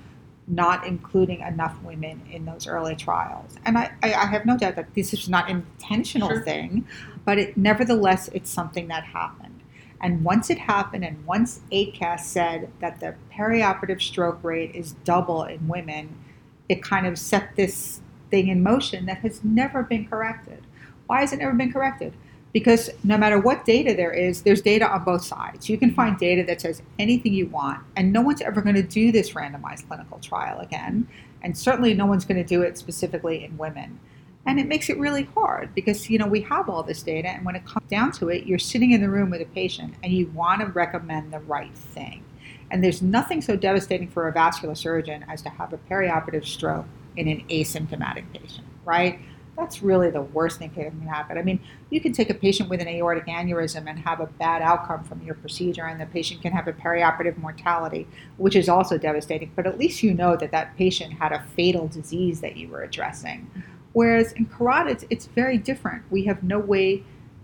not 0.48 0.86
including 0.86 1.40
enough 1.40 1.80
women 1.82 2.22
in 2.30 2.44
those 2.44 2.66
early 2.66 2.94
trials. 2.94 3.56
And 3.64 3.78
I, 3.78 3.92
I, 4.02 4.14
I 4.14 4.26
have 4.26 4.44
no 4.46 4.56
doubt 4.56 4.76
that 4.76 4.94
this 4.94 5.12
is 5.12 5.28
not 5.28 5.50
an 5.50 5.66
intentional 5.78 6.28
sure. 6.28 6.42
thing, 6.42 6.86
but 7.24 7.38
it, 7.38 7.56
nevertheless, 7.56 8.28
it's 8.32 8.50
something 8.50 8.88
that 8.88 9.04
happened. 9.04 9.62
And 10.00 10.22
once 10.22 10.50
it 10.50 10.58
happened, 10.58 11.04
and 11.04 11.24
once 11.24 11.60
ACAS 11.72 12.20
said 12.20 12.70
that 12.80 13.00
the 13.00 13.14
perioperative 13.32 14.02
stroke 14.02 14.44
rate 14.44 14.74
is 14.74 14.92
double 15.04 15.42
in 15.44 15.66
women, 15.66 16.16
it 16.68 16.82
kind 16.82 17.06
of 17.06 17.18
set 17.18 17.56
this 17.56 18.00
thing 18.30 18.48
in 18.48 18.62
motion 18.62 19.06
that 19.06 19.18
has 19.18 19.42
never 19.44 19.82
been 19.82 20.06
corrected. 20.06 20.62
Why 21.06 21.20
has 21.20 21.32
it 21.32 21.38
never 21.38 21.54
been 21.54 21.72
corrected? 21.72 22.12
Because 22.52 22.90
no 23.04 23.18
matter 23.18 23.38
what 23.38 23.64
data 23.64 23.94
there 23.94 24.12
is, 24.12 24.42
there's 24.42 24.62
data 24.62 24.90
on 24.90 25.04
both 25.04 25.24
sides. 25.24 25.68
You 25.68 25.76
can 25.76 25.92
find 25.92 26.18
data 26.18 26.42
that 26.44 26.60
says 26.60 26.82
anything 26.98 27.34
you 27.34 27.46
want, 27.46 27.82
and 27.96 28.12
no 28.12 28.22
one's 28.22 28.40
ever 28.40 28.62
going 28.62 28.76
to 28.76 28.82
do 28.82 29.12
this 29.12 29.32
randomized 29.32 29.86
clinical 29.86 30.18
trial 30.18 30.60
again. 30.60 31.06
And 31.42 31.56
certainly 31.56 31.92
no 31.94 32.06
one's 32.06 32.24
going 32.24 32.42
to 32.42 32.48
do 32.48 32.62
it 32.62 32.78
specifically 32.78 33.44
in 33.44 33.58
women. 33.58 34.00
And 34.46 34.58
it 34.58 34.68
makes 34.68 34.88
it 34.88 34.98
really 34.98 35.24
hard 35.24 35.74
because 35.74 36.08
you 36.08 36.18
know 36.18 36.26
we 36.26 36.40
have 36.42 36.68
all 36.70 36.82
this 36.82 37.02
data, 37.02 37.28
and 37.28 37.44
when 37.44 37.56
it 37.56 37.66
comes 37.66 37.88
down 37.90 38.12
to 38.12 38.28
it, 38.28 38.46
you're 38.46 38.58
sitting 38.58 38.92
in 38.92 39.00
the 39.00 39.10
room 39.10 39.30
with 39.30 39.42
a 39.42 39.46
patient 39.46 39.94
and 40.02 40.12
you 40.12 40.28
want 40.28 40.60
to 40.60 40.66
recommend 40.68 41.32
the 41.32 41.40
right 41.40 41.74
thing. 41.74 42.24
And 42.70 42.82
there's 42.82 43.02
nothing 43.02 43.42
so 43.42 43.56
devastating 43.56 44.08
for 44.08 44.28
a 44.28 44.32
vascular 44.32 44.74
surgeon 44.74 45.24
as 45.28 45.42
to 45.42 45.48
have 45.48 45.72
a 45.72 45.78
perioperative 45.78 46.44
stroke 46.44 46.86
in 47.16 47.28
an 47.28 47.44
asymptomatic 47.48 48.24
patient, 48.32 48.66
right? 48.84 49.20
That's 49.56 49.82
really 49.82 50.10
the 50.10 50.20
worst 50.20 50.58
thing 50.58 50.70
that 50.76 50.84
can 50.84 51.00
happen. 51.02 51.38
I 51.38 51.42
mean, 51.42 51.60
you 51.88 52.00
can 52.00 52.12
take 52.12 52.28
a 52.28 52.34
patient 52.34 52.68
with 52.68 52.80
an 52.82 52.88
aortic 52.88 53.26
aneurysm 53.26 53.88
and 53.88 53.98
have 54.00 54.20
a 54.20 54.26
bad 54.26 54.60
outcome 54.60 55.02
from 55.04 55.22
your 55.22 55.34
procedure, 55.34 55.86
and 55.86 55.98
the 55.98 56.04
patient 56.06 56.42
can 56.42 56.52
have 56.52 56.68
a 56.68 56.74
perioperative 56.74 57.38
mortality, 57.38 58.06
which 58.36 58.54
is 58.54 58.68
also 58.68 58.98
devastating. 58.98 59.50
But 59.56 59.66
at 59.66 59.78
least 59.78 60.02
you 60.02 60.12
know 60.12 60.36
that 60.36 60.50
that 60.50 60.76
patient 60.76 61.14
had 61.14 61.32
a 61.32 61.42
fatal 61.56 61.88
disease 61.88 62.42
that 62.42 62.58
you 62.58 62.68
were 62.68 62.82
addressing. 62.82 63.50
Whereas 63.94 64.32
in 64.32 64.44
carotids, 64.44 65.06
it's 65.08 65.24
very 65.24 65.56
different. 65.56 66.02
We 66.10 66.24
have 66.24 66.42
no 66.42 66.58
way 66.58 67.02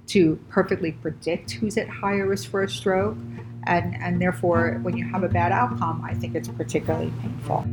to 0.08 0.38
perfectly 0.50 0.92
predict 0.92 1.52
who's 1.52 1.78
at 1.78 1.88
higher 1.88 2.26
risk 2.26 2.50
for 2.50 2.62
a 2.62 2.68
stroke 2.68 3.16
and 3.66 3.94
and 3.96 4.20
therefore 4.20 4.78
when 4.82 4.96
you 4.96 5.04
have 5.04 5.22
a 5.22 5.28
bad 5.28 5.52
outcome 5.52 6.02
i 6.04 6.14
think 6.14 6.34
it's 6.34 6.48
particularly 6.48 7.12
painful. 7.20 7.66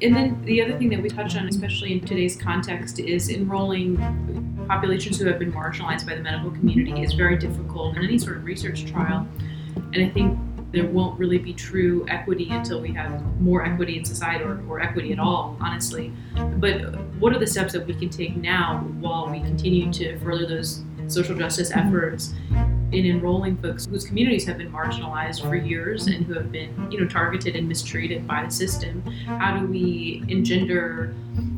And 0.00 0.14
then 0.14 0.40
the 0.44 0.62
other 0.62 0.78
thing 0.78 0.90
that 0.90 1.02
we 1.02 1.08
touched 1.08 1.36
on 1.36 1.48
especially 1.48 1.92
in 1.92 2.00
today's 2.00 2.36
context 2.36 3.00
is 3.00 3.30
enrolling 3.30 3.96
populations 4.68 5.18
who 5.18 5.26
have 5.26 5.40
been 5.40 5.52
marginalized 5.52 6.06
by 6.06 6.14
the 6.14 6.20
medical 6.22 6.52
community 6.52 7.02
is 7.02 7.14
very 7.14 7.36
difficult 7.36 7.96
in 7.96 8.04
any 8.04 8.16
sort 8.16 8.36
of 8.36 8.44
research 8.44 8.86
trial. 8.86 9.26
And 9.92 10.04
i 10.04 10.08
think 10.08 10.38
there 10.70 10.86
won't 10.86 11.18
really 11.18 11.38
be 11.38 11.52
true 11.52 12.04
equity 12.08 12.48
until 12.50 12.80
we 12.80 12.92
have 12.92 13.22
more 13.40 13.64
equity 13.64 13.96
in 13.96 14.04
society 14.04 14.44
or, 14.44 14.62
or 14.68 14.80
equity 14.80 15.12
at 15.12 15.18
all, 15.18 15.56
honestly. 15.60 16.12
But 16.56 16.98
what 17.18 17.34
are 17.34 17.38
the 17.38 17.46
steps 17.46 17.72
that 17.72 17.86
we 17.86 17.94
can 17.94 18.10
take 18.10 18.36
now 18.36 18.80
while 19.00 19.30
we 19.30 19.40
continue 19.40 19.90
to 19.94 20.18
further 20.18 20.46
those 20.46 20.82
social 21.06 21.34
justice 21.36 21.72
mm-hmm. 21.72 21.88
efforts 21.88 22.34
in 22.92 23.06
enrolling 23.06 23.56
folks 23.58 23.86
whose 23.86 24.04
communities 24.04 24.46
have 24.46 24.58
been 24.58 24.70
marginalized 24.70 25.42
for 25.42 25.54
years 25.56 26.06
and 26.06 26.26
who 26.26 26.34
have 26.34 26.52
been, 26.52 26.90
you 26.90 27.00
know, 27.00 27.06
targeted 27.06 27.56
and 27.56 27.66
mistreated 27.66 28.26
by 28.26 28.44
the 28.44 28.50
system? 28.50 29.02
How 29.26 29.58
do 29.58 29.66
we 29.66 30.22
engender 30.28 31.14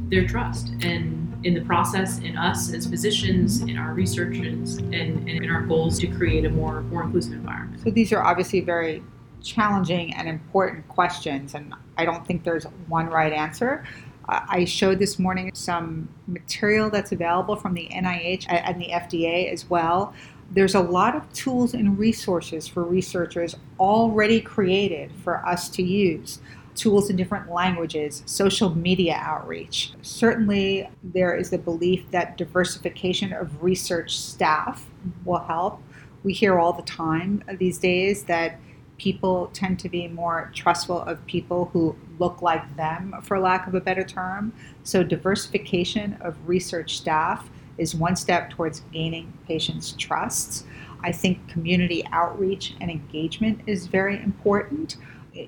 their 0.08 0.26
trust 0.26 0.72
and 0.82 1.19
in 1.44 1.54
the 1.54 1.62
process, 1.62 2.18
in 2.18 2.36
us 2.36 2.72
as 2.72 2.86
physicians, 2.86 3.60
in 3.62 3.76
our 3.76 3.92
researchers, 3.94 4.76
and, 4.76 4.92
and 4.92 5.28
in 5.28 5.50
our 5.50 5.62
goals 5.62 5.98
to 6.00 6.06
create 6.06 6.44
a 6.44 6.50
more 6.50 6.82
more 6.82 7.04
inclusive 7.04 7.32
environment. 7.32 7.82
So 7.82 7.90
these 7.90 8.12
are 8.12 8.22
obviously 8.22 8.60
very 8.60 9.02
challenging 9.42 10.14
and 10.14 10.28
important 10.28 10.86
questions, 10.88 11.54
and 11.54 11.74
I 11.96 12.04
don't 12.04 12.26
think 12.26 12.44
there's 12.44 12.64
one 12.88 13.06
right 13.06 13.32
answer. 13.32 13.84
I 14.30 14.64
showed 14.64 15.00
this 15.00 15.18
morning 15.18 15.50
some 15.54 16.08
material 16.28 16.88
that's 16.88 17.10
available 17.10 17.56
from 17.56 17.74
the 17.74 17.88
NIH 17.90 18.46
and 18.48 18.80
the 18.80 18.88
FDA 18.88 19.52
as 19.52 19.68
well. 19.68 20.14
There's 20.52 20.74
a 20.74 20.80
lot 20.80 21.16
of 21.16 21.32
tools 21.32 21.74
and 21.74 21.98
resources 21.98 22.68
for 22.68 22.84
researchers 22.84 23.56
already 23.80 24.40
created 24.40 25.10
for 25.24 25.44
us 25.44 25.68
to 25.70 25.82
use. 25.82 26.40
Tools 26.80 27.10
in 27.10 27.16
different 27.16 27.52
languages, 27.52 28.22
social 28.24 28.74
media 28.74 29.20
outreach. 29.20 29.92
Certainly, 30.00 30.88
there 31.04 31.36
is 31.36 31.50
the 31.50 31.58
belief 31.58 32.10
that 32.10 32.38
diversification 32.38 33.34
of 33.34 33.62
research 33.62 34.18
staff 34.18 34.86
will 35.26 35.40
help. 35.40 35.82
We 36.24 36.32
hear 36.32 36.58
all 36.58 36.72
the 36.72 36.80
time 36.80 37.44
these 37.58 37.76
days 37.76 38.24
that 38.24 38.58
people 38.96 39.50
tend 39.52 39.78
to 39.80 39.90
be 39.90 40.08
more 40.08 40.50
trustful 40.54 41.02
of 41.02 41.26
people 41.26 41.66
who 41.74 41.96
look 42.18 42.40
like 42.40 42.76
them, 42.76 43.14
for 43.24 43.38
lack 43.38 43.66
of 43.66 43.74
a 43.74 43.80
better 43.82 44.02
term. 44.02 44.54
So, 44.82 45.02
diversification 45.02 46.16
of 46.22 46.48
research 46.48 46.96
staff 46.96 47.50
is 47.76 47.94
one 47.94 48.16
step 48.16 48.48
towards 48.48 48.80
gaining 48.90 49.34
patients' 49.46 49.94
trust. 49.98 50.64
I 51.04 51.12
think 51.12 51.46
community 51.46 52.06
outreach 52.10 52.74
and 52.80 52.90
engagement 52.90 53.60
is 53.66 53.86
very 53.86 54.16
important. 54.22 54.96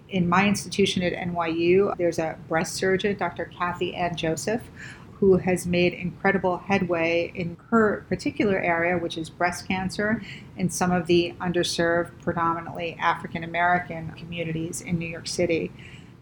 In 0.08 0.28
my 0.28 0.46
institution 0.46 1.02
at 1.02 1.12
NYU, 1.12 1.96
there's 1.96 2.18
a 2.18 2.36
breast 2.48 2.74
surgeon, 2.74 3.16
Dr. 3.16 3.46
Kathie-Ann 3.46 4.16
Joseph, 4.16 4.62
who 5.14 5.36
has 5.36 5.66
made 5.66 5.92
incredible 5.94 6.58
headway 6.58 7.32
in 7.34 7.56
her 7.70 8.04
particular 8.08 8.58
area, 8.58 8.98
which 8.98 9.16
is 9.16 9.30
breast 9.30 9.68
cancer, 9.68 10.20
in 10.56 10.68
some 10.68 10.90
of 10.90 11.06
the 11.06 11.32
underserved, 11.40 12.10
predominantly 12.22 12.96
African 13.00 13.44
American 13.44 14.10
communities 14.12 14.80
in 14.80 14.98
New 14.98 15.06
York 15.06 15.28
City. 15.28 15.70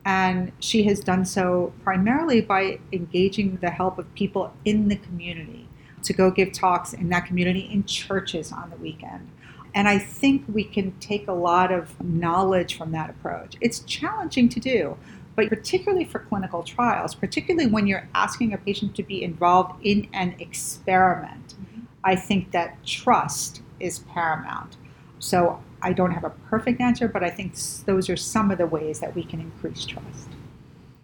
And 0.05 0.53
she 0.61 0.83
has 0.85 1.01
done 1.01 1.25
so 1.25 1.73
primarily 1.83 2.41
by 2.41 2.79
engaging 2.93 3.57
the 3.61 3.71
help 3.71 3.99
of 3.99 4.15
people 4.15 4.53
in 4.65 4.89
the 4.89 4.97
community 4.97 5.69
to 6.03 6.13
go 6.13 6.31
give 6.31 6.53
talks 6.53 6.93
in 6.93 7.09
that 7.11 7.27
community 7.27 7.69
in 7.73 7.85
churches 7.85 8.53
on 8.53 8.71
the 8.71 8.77
weekend. 8.77 9.31
And 9.75 9.89
I 9.89 9.99
think 9.99 10.45
we 10.49 10.65
can 10.65 10.93
take 10.99 11.29
a 11.29 11.33
lot 11.33 11.71
of 11.73 12.03
knowledge 12.03 12.77
from 12.77 12.93
that 12.93 13.11
approach. 13.11 13.57
It's 13.61 13.81
challenging 13.81 14.49
to 14.51 14.61
do, 14.61 14.97
but 15.37 15.49
particularly 15.49 16.05
for 16.05 16.19
clinical 16.19 16.63
trials, 16.63 17.15
particularly 17.15 17.71
when 17.71 17.87
you're 17.87 18.09
asking 18.15 18.53
a 18.53 18.59
patient 18.59 18.97
to 18.97 19.03
be 19.03 19.23
involved 19.23 19.81
in 19.85 20.09
an 20.13 20.35
experiment, 20.39 21.55
mm-hmm. 21.55 21.81
I 22.03 22.17
think 22.17 22.51
that 22.53 22.85
trust 22.85 23.63
is 23.79 24.01
paramount. 24.01 24.77
So 25.19 25.63
I 25.83 25.93
don't 25.93 26.11
have 26.13 26.25
a 26.25 26.31
perfect 26.31 26.81
answer, 26.81 27.09
but 27.09 27.23
I 27.23 27.31
think 27.31 27.55
those 27.87 28.11
are 28.11 28.17
some 28.17 28.51
of 28.51 28.59
the 28.59 28.67
ways 28.67 29.01
that 29.01 29.15
we 29.15 29.23
can 29.23 29.41
increase 29.41 29.85
trust. 29.85 30.30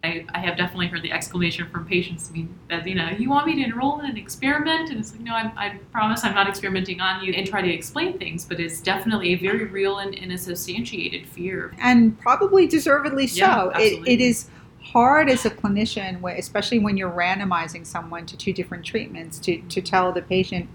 I, 0.06 0.26
I 0.34 0.38
have 0.40 0.56
definitely 0.56 0.86
heard 0.86 1.02
the 1.02 1.12
exclamation 1.12 1.68
from 1.68 1.86
patients. 1.86 2.28
I 2.30 2.32
mean, 2.32 2.58
that 2.68 2.86
you 2.86 2.94
know, 2.94 3.08
you 3.08 3.28
want 3.28 3.46
me 3.46 3.56
to 3.56 3.62
enroll 3.62 4.00
in 4.00 4.06
an 4.06 4.16
experiment, 4.16 4.90
and 4.90 4.98
it's 5.00 5.12
like, 5.12 5.20
no, 5.20 5.34
I'm, 5.34 5.52
i 5.56 5.78
promise 5.92 6.24
I'm 6.24 6.34
not 6.34 6.48
experimenting 6.48 7.00
on 7.00 7.24
you, 7.24 7.32
and 7.32 7.46
try 7.46 7.62
to 7.62 7.72
explain 7.72 8.18
things. 8.18 8.44
But 8.44 8.60
it's 8.60 8.80
definitely 8.80 9.32
a 9.32 9.36
very 9.36 9.64
real 9.64 9.98
and, 9.98 10.14
and 10.14 10.32
a 10.32 10.38
substantiated 10.38 11.26
fear, 11.26 11.74
and 11.80 12.18
probably 12.20 12.66
deservedly 12.66 13.26
so. 13.26 13.72
Yeah, 13.74 13.78
it, 13.78 14.06
it 14.06 14.20
is 14.20 14.48
hard 14.86 15.28
as 15.28 15.44
a 15.44 15.50
clinician, 15.50 16.38
especially 16.38 16.78
when 16.78 16.96
you're 16.96 17.10
randomizing 17.10 17.84
someone 17.84 18.24
to 18.26 18.36
two 18.36 18.52
different 18.52 18.84
treatments, 18.84 19.38
to, 19.40 19.60
to 19.62 19.82
tell 19.82 20.12
the 20.12 20.22
patient, 20.22 20.68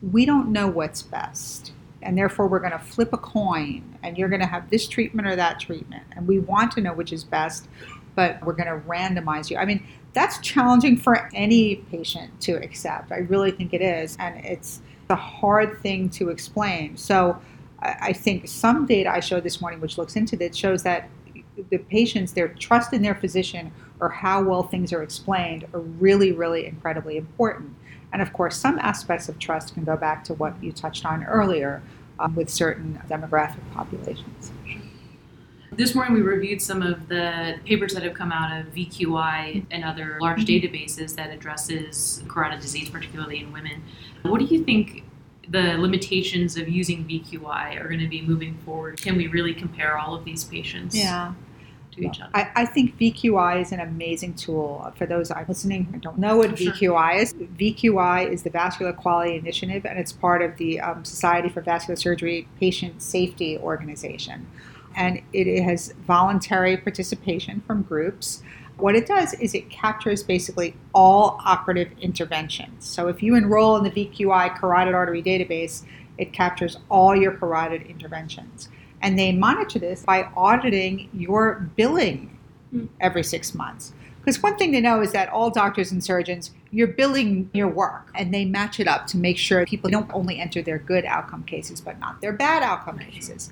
we 0.00 0.24
don't 0.24 0.50
know 0.50 0.68
what's 0.68 1.02
best. 1.02 1.72
And 2.02 2.16
therefore, 2.16 2.46
we're 2.46 2.60
going 2.60 2.72
to 2.72 2.78
flip 2.78 3.12
a 3.12 3.18
coin, 3.18 3.98
and 4.02 4.16
you're 4.16 4.28
going 4.28 4.40
to 4.40 4.46
have 4.46 4.70
this 4.70 4.88
treatment 4.88 5.28
or 5.28 5.36
that 5.36 5.60
treatment. 5.60 6.04
And 6.12 6.26
we 6.26 6.38
want 6.38 6.72
to 6.72 6.80
know 6.80 6.94
which 6.94 7.12
is 7.12 7.24
best, 7.24 7.68
but 8.14 8.42
we're 8.44 8.54
going 8.54 8.68
to 8.68 8.86
randomize 8.88 9.50
you. 9.50 9.56
I 9.56 9.64
mean, 9.64 9.86
that's 10.12 10.38
challenging 10.38 10.96
for 10.96 11.28
any 11.34 11.76
patient 11.76 12.40
to 12.42 12.52
accept. 12.54 13.12
I 13.12 13.18
really 13.18 13.50
think 13.50 13.72
it 13.72 13.82
is. 13.82 14.16
And 14.18 14.44
it's 14.44 14.80
a 15.08 15.14
hard 15.14 15.80
thing 15.80 16.08
to 16.10 16.30
explain. 16.30 16.96
So 16.96 17.40
I 17.82 18.12
think 18.12 18.46
some 18.46 18.86
data 18.86 19.10
I 19.10 19.20
showed 19.20 19.42
this 19.42 19.60
morning, 19.60 19.80
which 19.80 19.96
looks 19.98 20.16
into 20.16 20.36
this, 20.36 20.56
shows 20.56 20.82
that 20.82 21.08
the 21.70 21.78
patients, 21.78 22.32
their 22.32 22.48
trust 22.48 22.92
in 22.92 23.02
their 23.02 23.14
physician 23.14 23.72
or 24.00 24.08
how 24.08 24.42
well 24.42 24.62
things 24.62 24.92
are 24.92 25.02
explained 25.02 25.66
are 25.72 25.80
really, 25.80 26.32
really 26.32 26.66
incredibly 26.66 27.16
important. 27.16 27.74
And 28.12 28.20
of 28.20 28.32
course, 28.32 28.56
some 28.56 28.78
aspects 28.78 29.28
of 29.28 29.38
trust 29.38 29.74
can 29.74 29.84
go 29.84 29.96
back 29.96 30.24
to 30.24 30.34
what 30.34 30.62
you 30.62 30.72
touched 30.72 31.06
on 31.06 31.24
earlier 31.24 31.82
um, 32.18 32.34
with 32.34 32.50
certain 32.50 33.00
demographic 33.08 33.60
populations. 33.72 34.52
This 35.72 35.94
morning 35.94 36.14
we 36.14 36.22
reviewed 36.22 36.60
some 36.60 36.82
of 36.82 37.08
the 37.08 37.54
papers 37.64 37.94
that 37.94 38.02
have 38.02 38.14
come 38.14 38.32
out 38.32 38.60
of 38.60 38.74
VQI 38.74 39.66
and 39.70 39.84
other 39.84 40.18
large 40.20 40.44
mm-hmm. 40.44 40.66
databases 40.66 41.14
that 41.14 41.30
addresses 41.30 42.22
carotid 42.28 42.60
disease, 42.60 42.90
particularly 42.90 43.38
in 43.38 43.52
women. 43.52 43.82
What 44.22 44.40
do 44.40 44.46
you 44.46 44.64
think 44.64 45.04
the 45.48 45.76
limitations 45.78 46.56
of 46.56 46.68
using 46.68 47.04
VQI 47.06 47.80
are 47.80 47.86
going 47.86 48.00
to 48.00 48.08
be 48.08 48.20
moving 48.20 48.56
forward? 48.58 49.00
Can 49.00 49.16
we 49.16 49.28
really 49.28 49.54
compare 49.54 49.96
all 49.96 50.14
of 50.14 50.24
these 50.24 50.44
patients? 50.44 50.96
Yeah. 50.96 51.34
To 51.92 52.02
each 52.02 52.20
other? 52.20 52.30
I, 52.34 52.50
I 52.54 52.66
think 52.66 52.96
VQI 52.98 53.62
is 53.62 53.72
an 53.72 53.80
amazing 53.80 54.34
tool. 54.34 54.92
For 54.96 55.06
those 55.06 55.32
I'm 55.32 55.44
listening 55.48 55.86
who 55.86 55.98
don't 55.98 56.18
know 56.18 56.36
what 56.36 56.56
sure. 56.56 56.72
VQI 56.72 57.20
is, 57.20 57.34
VQI 57.34 58.30
is 58.30 58.44
the 58.44 58.50
Vascular 58.50 58.92
Quality 58.92 59.34
Initiative, 59.34 59.84
and 59.84 59.98
it's 59.98 60.12
part 60.12 60.40
of 60.40 60.56
the 60.56 60.80
um, 60.80 61.04
Society 61.04 61.48
for 61.48 61.62
Vascular 61.62 61.96
Surgery 61.96 62.46
Patient 62.60 63.02
Safety 63.02 63.58
Organization 63.58 64.46
and 64.96 65.22
it 65.32 65.62
has 65.62 65.92
voluntary 66.06 66.76
participation 66.76 67.62
from 67.66 67.82
groups. 67.82 68.42
What 68.76 68.96
it 68.96 69.06
does 69.06 69.34
is 69.34 69.54
it 69.54 69.68
captures 69.70 70.22
basically 70.22 70.74
all 70.94 71.40
operative 71.44 71.90
interventions. 72.00 72.86
So 72.86 73.08
if 73.08 73.22
you 73.22 73.34
enroll 73.34 73.76
in 73.76 73.84
the 73.84 73.90
VQI 73.90 74.56
carotid 74.58 74.94
artery 74.94 75.22
database, 75.22 75.84
it 76.18 76.32
captures 76.32 76.78
all 76.90 77.14
your 77.14 77.32
carotid 77.32 77.82
interventions. 77.82 78.68
And 79.02 79.18
they 79.18 79.32
monitor 79.32 79.78
this 79.78 80.02
by 80.02 80.28
auditing 80.36 81.08
your 81.12 81.70
billing 81.76 82.38
hmm. 82.70 82.86
every 83.00 83.22
six 83.22 83.54
months. 83.54 83.92
Because 84.20 84.42
one 84.42 84.56
thing 84.56 84.72
to 84.72 84.80
know 84.80 85.00
is 85.00 85.12
that 85.12 85.30
all 85.30 85.50
doctors 85.50 85.92
and 85.92 86.04
surgeons, 86.04 86.50
you're 86.70 86.86
billing 86.86 87.48
your 87.54 87.68
work 87.68 88.10
and 88.14 88.34
they 88.34 88.44
match 88.44 88.78
it 88.78 88.86
up 88.86 89.06
to 89.08 89.16
make 89.16 89.38
sure 89.38 89.64
people 89.64 89.88
don't 89.88 90.12
only 90.12 90.38
enter 90.38 90.60
their 90.60 90.78
good 90.78 91.06
outcome 91.06 91.42
cases, 91.44 91.80
but 91.80 91.98
not 91.98 92.20
their 92.20 92.32
bad 92.32 92.62
outcome 92.62 92.98
cases. 92.98 93.50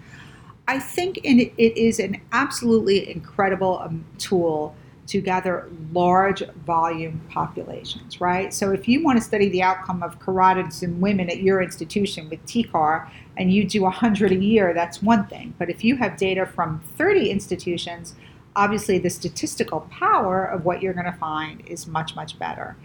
I 0.68 0.78
think 0.78 1.16
it 1.24 1.80
is 1.80 1.98
an 1.98 2.20
absolutely 2.30 3.10
incredible 3.10 3.78
um, 3.78 4.04
tool 4.18 4.76
to 5.06 5.22
gather 5.22 5.66
large 5.94 6.42
volume 6.66 7.22
populations, 7.30 8.20
right? 8.20 8.52
So 8.52 8.72
if 8.72 8.86
you 8.86 9.02
want 9.02 9.18
to 9.18 9.24
study 9.24 9.48
the 9.48 9.62
outcome 9.62 10.02
of 10.02 10.18
carotids 10.20 10.82
in 10.82 11.00
women 11.00 11.30
at 11.30 11.38
your 11.38 11.62
institution 11.62 12.28
with 12.28 12.44
TCAR 12.44 13.08
and 13.38 13.50
you 13.50 13.64
do 13.64 13.80
100 13.80 14.30
a 14.30 14.34
year, 14.34 14.74
that's 14.74 15.02
one 15.02 15.26
thing. 15.28 15.54
But 15.58 15.70
if 15.70 15.82
you 15.82 15.96
have 15.96 16.18
data 16.18 16.44
from 16.44 16.80
30 16.98 17.30
institutions, 17.30 18.14
obviously 18.54 18.98
the 18.98 19.08
statistical 19.08 19.88
power 19.90 20.44
of 20.44 20.66
what 20.66 20.82
you're 20.82 20.92
going 20.92 21.10
to 21.10 21.18
find 21.18 21.66
is 21.66 21.86
much, 21.86 22.14
much 22.14 22.38
better. 22.38 22.76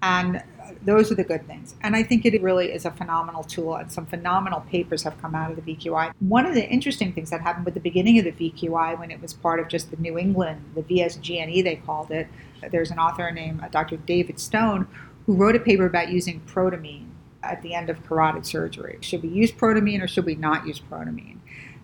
And 0.00 0.42
those 0.82 1.10
are 1.10 1.14
the 1.14 1.24
good 1.24 1.46
things. 1.46 1.74
And 1.82 1.96
I 1.96 2.02
think 2.02 2.24
it 2.24 2.40
really 2.42 2.72
is 2.72 2.84
a 2.84 2.90
phenomenal 2.90 3.42
tool, 3.44 3.76
and 3.76 3.90
some 3.90 4.06
phenomenal 4.06 4.60
papers 4.60 5.02
have 5.02 5.20
come 5.20 5.34
out 5.34 5.50
of 5.50 5.64
the 5.64 5.74
VQI. 5.74 6.12
One 6.20 6.46
of 6.46 6.54
the 6.54 6.68
interesting 6.68 7.12
things 7.12 7.30
that 7.30 7.40
happened 7.40 7.64
with 7.64 7.74
the 7.74 7.80
beginning 7.80 8.18
of 8.18 8.24
the 8.24 8.32
VQI, 8.32 8.98
when 8.98 9.10
it 9.10 9.20
was 9.20 9.32
part 9.32 9.60
of 9.60 9.68
just 9.68 9.90
the 9.90 9.96
New 9.96 10.18
England, 10.18 10.62
the 10.74 10.82
VSGNE, 10.82 11.64
they 11.64 11.76
called 11.76 12.10
it, 12.10 12.28
there's 12.70 12.90
an 12.90 12.98
author 12.98 13.30
named 13.30 13.62
uh, 13.62 13.68
Dr. 13.68 13.96
David 13.96 14.40
Stone 14.40 14.86
who 15.26 15.34
wrote 15.34 15.56
a 15.56 15.60
paper 15.60 15.86
about 15.86 16.10
using 16.10 16.40
protamine 16.40 17.08
at 17.42 17.62
the 17.62 17.74
end 17.74 17.90
of 17.90 18.04
carotid 18.06 18.46
surgery. 18.46 18.98
Should 19.00 19.22
we 19.22 19.28
use 19.28 19.52
protamine 19.52 20.02
or 20.02 20.08
should 20.08 20.24
we 20.24 20.34
not 20.34 20.66
use 20.66 20.80
protamine? 20.80 21.38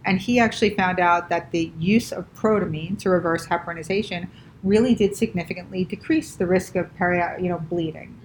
And 0.05 0.21
he 0.21 0.41
actually 0.41 0.71
found 0.71 0.99
out 0.99 1.29
that 1.29 1.53
the 1.53 1.73
use 1.79 2.13
of 2.13 2.33
protamine 2.35 2.99
to 3.01 3.11
reverse 3.11 3.47
heparinization 3.47 4.29
really 4.63 4.95
did 4.95 5.17
significantly 5.17 5.85
decrease 5.85 6.35
the 6.35 6.47
risk 6.47 6.77
of 6.77 6.95
peri, 6.97 7.43
you 7.43 7.49
know, 7.49 7.59
bleeding. 7.59 8.19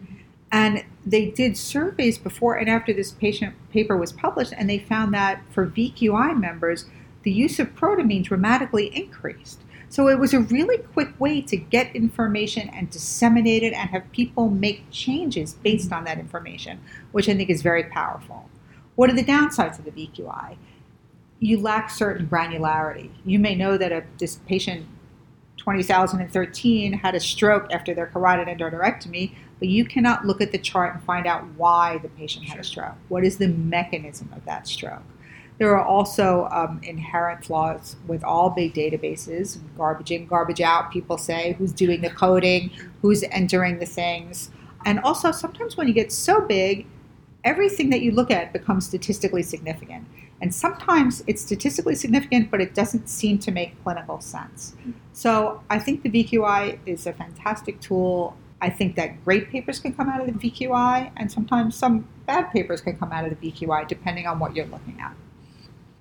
And 0.52 0.86
they 1.06 1.30
did 1.30 1.58
surveys 1.58 2.18
before 2.18 2.56
and 2.56 2.70
after 2.70 2.94
this 2.94 3.12
patient 3.12 3.56
paper 3.72 3.98
was 3.98 4.14
published, 4.14 4.54
and 4.56 4.70
they 4.70 4.80
found 4.80 5.14
that 5.14 5.42
for 5.52 5.68
VQI 5.68 6.40
members, 6.40 6.86
the 7.24 7.32
use 7.32 7.60
of 7.60 7.76
protamine 7.76 8.24
dramatically 8.24 8.96
increased. 8.96 9.62
So 9.90 10.08
it 10.10 10.20
was 10.20 10.34
a 10.34 10.40
really 10.40 10.80
quick 10.80 11.18
way 11.20 11.42
to 11.42 11.58
get 11.58 11.96
information 11.96 12.70
and 12.70 12.90
disseminate 12.90 13.64
it 13.64 13.74
and 13.74 13.90
have 13.90 14.12
people 14.12 14.50
make 14.50 14.90
changes 14.92 15.54
based 15.54 15.94
on 15.94 16.04
that 16.04 16.20
information, 16.20 16.80
which 17.12 17.30
I 17.30 17.36
think 17.36 17.50
is 17.50 17.62
very 17.62 17.84
powerful. 17.84 18.50
What 18.96 19.10
are 19.10 19.16
the 19.16 19.24
downsides 19.24 19.80
of 19.80 19.86
the 19.86 19.92
VQI? 19.92 20.58
You 21.40 21.60
lack 21.60 21.90
certain 21.90 22.28
granularity. 22.28 23.12
You 23.26 23.40
may 23.40 23.56
know 23.56 23.78
that 23.78 23.92
a, 23.92 24.04
this 24.20 24.38
patient 24.48 24.86
2013 25.58 26.94
had 26.94 27.16
a 27.16 27.20
stroke 27.20 27.72
after 27.72 27.94
their 27.94 28.08
carotid 28.08 28.48
endarterectomy, 28.48 29.34
but 29.60 29.68
you 29.68 29.86
cannot 29.86 30.26
look 30.26 30.42
at 30.42 30.52
the 30.52 30.58
chart 30.58 30.94
and 30.94 31.04
find 31.04 31.26
out 31.26 31.44
why 31.56 31.98
the 32.00 32.10
patient 32.10 32.46
had 32.46 32.60
a 32.60 32.64
stroke. 32.64 32.96
What 33.10 33.24
is 33.24 33.38
the 33.38 33.48
mechanism 33.48 34.32
of 34.36 34.46
that 34.46 34.68
stroke? 34.68 35.04
There 35.58 35.76
are 35.76 35.84
also 35.84 36.48
um, 36.52 36.80
inherent 36.84 37.46
flaws 37.46 37.96
with 38.06 38.24
all 38.24 38.52
big 38.52 38.74
databases 38.74 39.60
garbage 39.76 40.12
in, 40.12 40.28
garbage 40.28 40.62
out, 40.62 40.92
people 40.92 41.18
say, 41.18 41.56
who's 41.58 41.72
doing 41.72 42.02
the 42.02 42.12
coding, 42.12 42.70
who's 43.02 43.24
entering 43.32 43.80
the 43.80 43.86
things. 43.86 44.52
And 44.86 45.00
also, 45.00 45.32
sometimes 45.32 45.76
when 45.76 45.88
you 45.88 45.94
get 45.94 46.12
so 46.12 46.42
big, 46.42 46.86
everything 47.44 47.90
that 47.90 48.02
you 48.02 48.12
look 48.12 48.30
at 48.30 48.54
becomes 48.54 48.86
statistically 48.86 49.42
significant. 49.42 50.06
And 50.42 50.54
sometimes 50.54 51.24
it's 51.26 51.42
statistically 51.42 51.96
significant, 51.96 52.52
but 52.52 52.62
it 52.62 52.76
doesn't 52.76 53.10
seem 53.10 53.40
to 53.40 53.52
make 53.52 53.82
clinical 53.84 54.22
sense. 54.22 54.76
So 55.14 55.64
I 55.70 55.80
think 55.80 56.04
the 56.04 56.10
VQI 56.10 56.78
is 56.86 57.08
a 57.08 57.14
fantastic 57.14 57.80
tool. 57.80 58.38
I 58.62 58.70
think 58.70 58.96
that 58.96 59.24
great 59.24 59.50
papers 59.52 59.80
can 59.80 59.94
come 59.94 60.10
out 60.10 60.28
of 60.28 60.28
the 60.28 60.50
VQI, 60.50 61.12
and 61.16 61.32
sometimes 61.32 61.76
some 61.76 62.08
bad 62.26 62.52
papers 62.52 62.82
can 62.82 62.98
come 62.98 63.12
out 63.12 63.26
of 63.26 63.40
the 63.40 63.52
VQI, 63.52 63.88
depending 63.88 64.26
on 64.26 64.40
what 64.40 64.56
you're 64.56 64.66
looking 64.66 65.00
at 65.00 65.16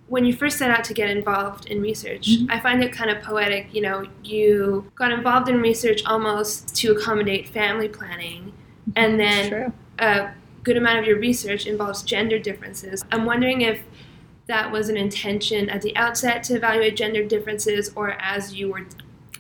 when 0.09 0.25
you 0.25 0.33
first 0.33 0.59
set 0.59 0.71
out 0.71 0.85
to 0.85 0.95
get 0.95 1.11
involved 1.11 1.67
in 1.67 1.81
research, 1.81 2.31
mm-hmm. 2.31 2.51
I 2.51 2.61
find 2.61 2.83
it 2.83 2.93
kind 2.93 3.11
of 3.11 3.23
poetic. 3.23 3.75
You 3.75 3.83
know, 3.83 4.07
you 4.23 4.91
got 4.95 5.13
involved 5.13 5.49
in 5.49 5.61
research 5.61 6.05
almost 6.07 6.75
to 6.77 6.93
accommodate 6.93 7.49
family 7.49 7.89
planning, 7.89 8.53
and 8.95 9.19
then 9.19 9.73
a 9.99 10.31
good 10.63 10.77
amount 10.77 11.01
of 11.01 11.07
your 11.07 11.19
research 11.19 11.67
involves 11.67 12.03
gender 12.03 12.39
differences. 12.39 13.05
I'm 13.11 13.25
wondering 13.25 13.63
if 13.63 13.83
that 14.47 14.71
was 14.71 14.89
an 14.89 14.97
intention 14.97 15.69
at 15.69 15.83
the 15.83 15.97
outset 15.97 16.45
to 16.45 16.55
evaluate 16.55 16.97
gender 16.97 17.25
differences, 17.25 17.91
or 17.97 18.11
as 18.11 18.55
you 18.55 18.71
were 18.71 18.87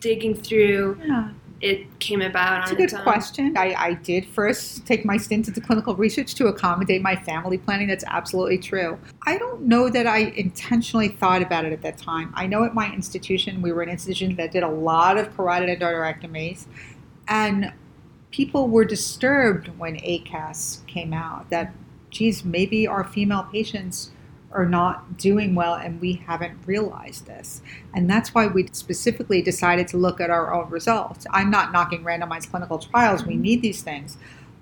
digging 0.00 0.34
through, 0.34 1.00
yeah 1.04 1.30
it 1.60 1.98
came 2.00 2.20
about 2.20 2.62
It's 2.62 2.72
a 2.72 2.74
good 2.74 3.02
question. 3.02 3.56
I, 3.56 3.74
I 3.74 3.94
did 3.94 4.26
first 4.26 4.86
take 4.86 5.04
my 5.04 5.16
stint 5.16 5.48
into 5.48 5.60
clinical 5.60 5.96
research 5.96 6.34
to 6.34 6.48
accommodate 6.48 7.00
my 7.00 7.16
family 7.16 7.56
planning. 7.56 7.88
That's 7.88 8.04
absolutely 8.06 8.58
true. 8.58 8.98
I 9.24 9.38
don't 9.38 9.62
know 9.62 9.88
that 9.88 10.06
I 10.06 10.18
intentionally 10.36 11.08
thought 11.08 11.42
about 11.42 11.64
it 11.64 11.72
at 11.72 11.82
that 11.82 11.96
time. 11.96 12.32
I 12.34 12.46
know 12.46 12.64
at 12.64 12.74
my 12.74 12.92
institution, 12.92 13.62
we 13.62 13.72
were 13.72 13.82
an 13.82 13.88
institution 13.88 14.36
that 14.36 14.52
did 14.52 14.62
a 14.62 14.68
lot 14.68 15.16
of 15.16 15.34
carotid 15.34 15.78
endarterectomies, 15.78 16.66
and 17.28 17.72
people 18.30 18.68
were 18.68 18.84
disturbed 18.84 19.68
when 19.78 19.96
ACAS 19.96 20.86
came 20.86 21.14
out 21.14 21.48
that, 21.48 21.72
geez, 22.10 22.44
maybe 22.44 22.86
our 22.86 23.02
female 23.02 23.48
patients 23.50 24.10
are 24.56 24.66
not 24.66 25.18
doing 25.18 25.54
well 25.54 25.74
and 25.74 26.00
we 26.00 26.14
haven't 26.14 26.58
realized 26.66 27.26
this. 27.26 27.60
And 27.94 28.08
that's 28.08 28.34
why 28.34 28.46
we 28.46 28.68
specifically 28.72 29.42
decided 29.42 29.86
to 29.88 29.98
look 29.98 30.20
at 30.20 30.30
our 30.30 30.52
own 30.52 30.70
results. 30.70 31.26
I'm 31.30 31.50
not 31.50 31.72
knocking 31.72 32.02
randomized 32.02 32.50
clinical 32.50 32.78
trials, 32.78 33.24
we 33.24 33.34
mm-hmm. 33.34 33.42
need 33.42 33.62
these 33.62 33.82
things. 33.82 34.16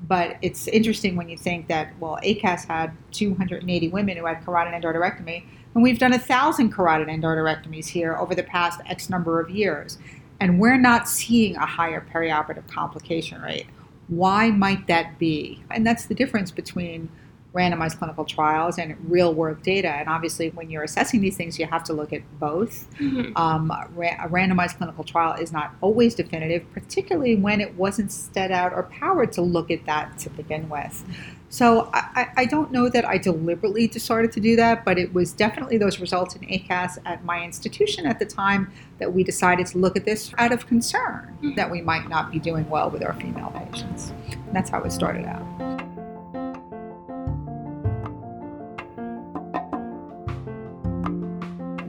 But 0.07 0.37
it's 0.43 0.69
interesting 0.69 1.17
when 1.17 1.31
you 1.31 1.39
think 1.39 1.69
that, 1.69 1.99
well, 1.99 2.19
ACAS 2.23 2.67
had 2.67 2.93
280 3.13 3.89
women 3.89 4.19
who 4.19 4.27
had 4.27 4.45
carotid 4.45 4.75
endarterectomy, 4.75 5.45
and 5.75 5.83
we've 5.83 5.99
done 5.99 6.13
a 6.13 6.19
thousand 6.19 6.73
carotid 6.73 7.09
endarterectomies 7.09 7.87
here 7.87 8.15
over 8.17 8.35
the 8.35 8.43
past 8.43 8.81
X 8.87 9.09
number 9.09 9.41
of 9.41 9.49
years. 9.49 9.97
And 10.41 10.61
we're 10.61 10.77
not 10.77 11.09
seeing 11.09 11.57
a 11.57 11.65
higher 11.65 12.07
perioperative 12.13 12.69
complication 12.69 13.41
rate. 13.41 13.67
Why 14.09 14.51
might 14.51 14.89
that 14.89 15.19
be? 15.19 15.63
And 15.71 15.87
that's 15.87 16.05
the 16.05 16.15
difference 16.15 16.51
between 16.51 17.09
randomized 17.55 17.99
clinical 17.99 18.25
trials 18.25 18.79
and 18.79 18.97
real 19.09 19.33
world 19.33 19.63
data. 19.63 19.89
And 19.89 20.09
obviously, 20.09 20.51
when 20.51 20.71
you're 20.71 20.83
assessing 20.83 21.21
these 21.21 21.37
things, 21.37 21.59
you 21.59 21.67
have 21.67 21.85
to 21.85 21.93
look 21.93 22.13
at 22.13 22.23
both. 22.41 22.91
Mm-hmm. 22.99 23.37
Um, 23.37 23.71
a 23.71 24.29
randomized 24.29 24.77
clinical 24.77 25.05
trial 25.05 25.41
is 25.41 25.53
not 25.53 25.75
always 25.81 26.15
definitive, 26.15 26.71
particularly 26.73 27.37
when 27.37 27.61
it 27.61 27.75
wasn't 27.77 28.11
set 28.11 28.51
out 28.51 28.73
or 28.73 28.83
powered 28.85 29.33
to 29.33 29.43
look 29.43 29.71
at 29.71 29.87
that 29.87 30.19
to 30.19 30.31
begin 30.31 30.69
with. 30.69 31.05
So 31.49 31.89
I, 31.95 32.31
I 32.37 32.45
don't 32.47 32.73
know 32.73 32.89
that 32.89 33.05
I 33.05 33.17
deliberately 33.17 33.87
decided 33.87 34.33
to 34.33 34.41
do 34.41 34.57
that, 34.57 34.85
but 34.85 34.99
it 34.99 35.15
was 35.15 35.33
definitely 35.33 35.79
those 35.79 36.01
results 36.01 36.35
in 36.35 36.43
ACAS 36.43 36.99
at 37.05 37.25
my 37.25 37.45
institution 37.45 38.07
at 38.07 38.19
the 38.19 38.25
time 38.27 38.73
that 38.99 39.13
we 39.13 39.23
decided 39.23 39.69
to 39.69 39.79
look 39.79 39.97
at 39.97 40.05
this 40.05 40.35
out 40.39 40.51
of 40.51 40.67
concern 40.67 41.33
mm-hmm. 41.37 41.55
that 41.55 41.71
we 41.71 41.81
might 41.81 42.09
not 42.09 42.33
be 42.33 42.41
doing 42.41 42.69
well 42.69 42.91
with 42.91 43.05
our 43.05 43.13
female 43.15 43.53
patients. 43.71 44.13
And 44.33 44.53
that's 44.53 44.71
how 44.71 44.83
it 44.83 44.91
started 44.91 45.27
out. 45.27 45.74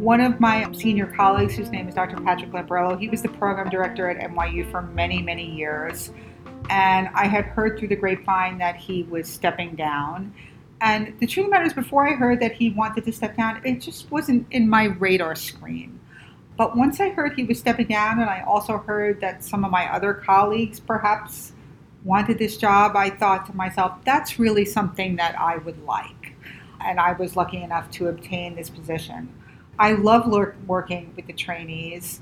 One 0.05 0.21
of 0.21 0.39
my 0.39 0.71
senior 0.71 1.07
colleagues, 1.07 1.55
whose 1.55 1.71
name 1.71 1.87
is 1.89 1.95
Dr. 1.95 2.17
Patrick 2.17 2.51
Lamparello, 2.51 2.99
he 2.99 3.09
was 3.09 3.23
the 3.23 3.27
program 3.27 3.71
director 3.71 4.07
at 4.07 4.17
NYU 4.29 4.69
for 4.69 4.83
many, 4.83 5.19
many 5.19 5.49
years. 5.51 6.11
And 6.69 7.09
I 7.15 7.25
had 7.25 7.45
heard 7.45 7.79
through 7.79 7.87
the 7.87 7.95
grapevine 7.95 8.59
that 8.59 8.75
he 8.75 9.01
was 9.01 9.27
stepping 9.27 9.75
down. 9.75 10.31
And 10.79 11.19
the 11.19 11.25
truth 11.25 11.45
of 11.45 11.49
the 11.49 11.55
matter 11.55 11.65
is, 11.65 11.73
before 11.73 12.07
I 12.07 12.13
heard 12.13 12.39
that 12.41 12.51
he 12.51 12.69
wanted 12.69 13.03
to 13.05 13.11
step 13.11 13.35
down, 13.35 13.59
it 13.65 13.81
just 13.81 14.11
wasn't 14.11 14.45
in 14.51 14.69
my 14.69 14.83
radar 14.83 15.33
screen. 15.33 15.99
But 16.55 16.77
once 16.77 16.99
I 16.99 17.09
heard 17.09 17.33
he 17.33 17.43
was 17.43 17.57
stepping 17.57 17.87
down, 17.87 18.19
and 18.19 18.29
I 18.29 18.41
also 18.41 18.77
heard 18.77 19.21
that 19.21 19.43
some 19.43 19.65
of 19.65 19.71
my 19.71 19.91
other 19.91 20.13
colleagues 20.13 20.79
perhaps 20.79 21.53
wanted 22.03 22.37
this 22.37 22.57
job, 22.57 22.95
I 22.95 23.09
thought 23.09 23.47
to 23.47 23.55
myself, 23.55 23.93
that's 24.05 24.37
really 24.37 24.65
something 24.65 25.15
that 25.15 25.35
I 25.39 25.57
would 25.57 25.83
like. 25.83 26.35
And 26.79 26.99
I 26.99 27.13
was 27.13 27.35
lucky 27.35 27.63
enough 27.63 27.89
to 27.93 28.09
obtain 28.09 28.55
this 28.55 28.69
position. 28.69 29.33
I 29.77 29.93
love 29.93 30.31
working 30.67 31.13
with 31.15 31.27
the 31.27 31.33
trainees. 31.33 32.21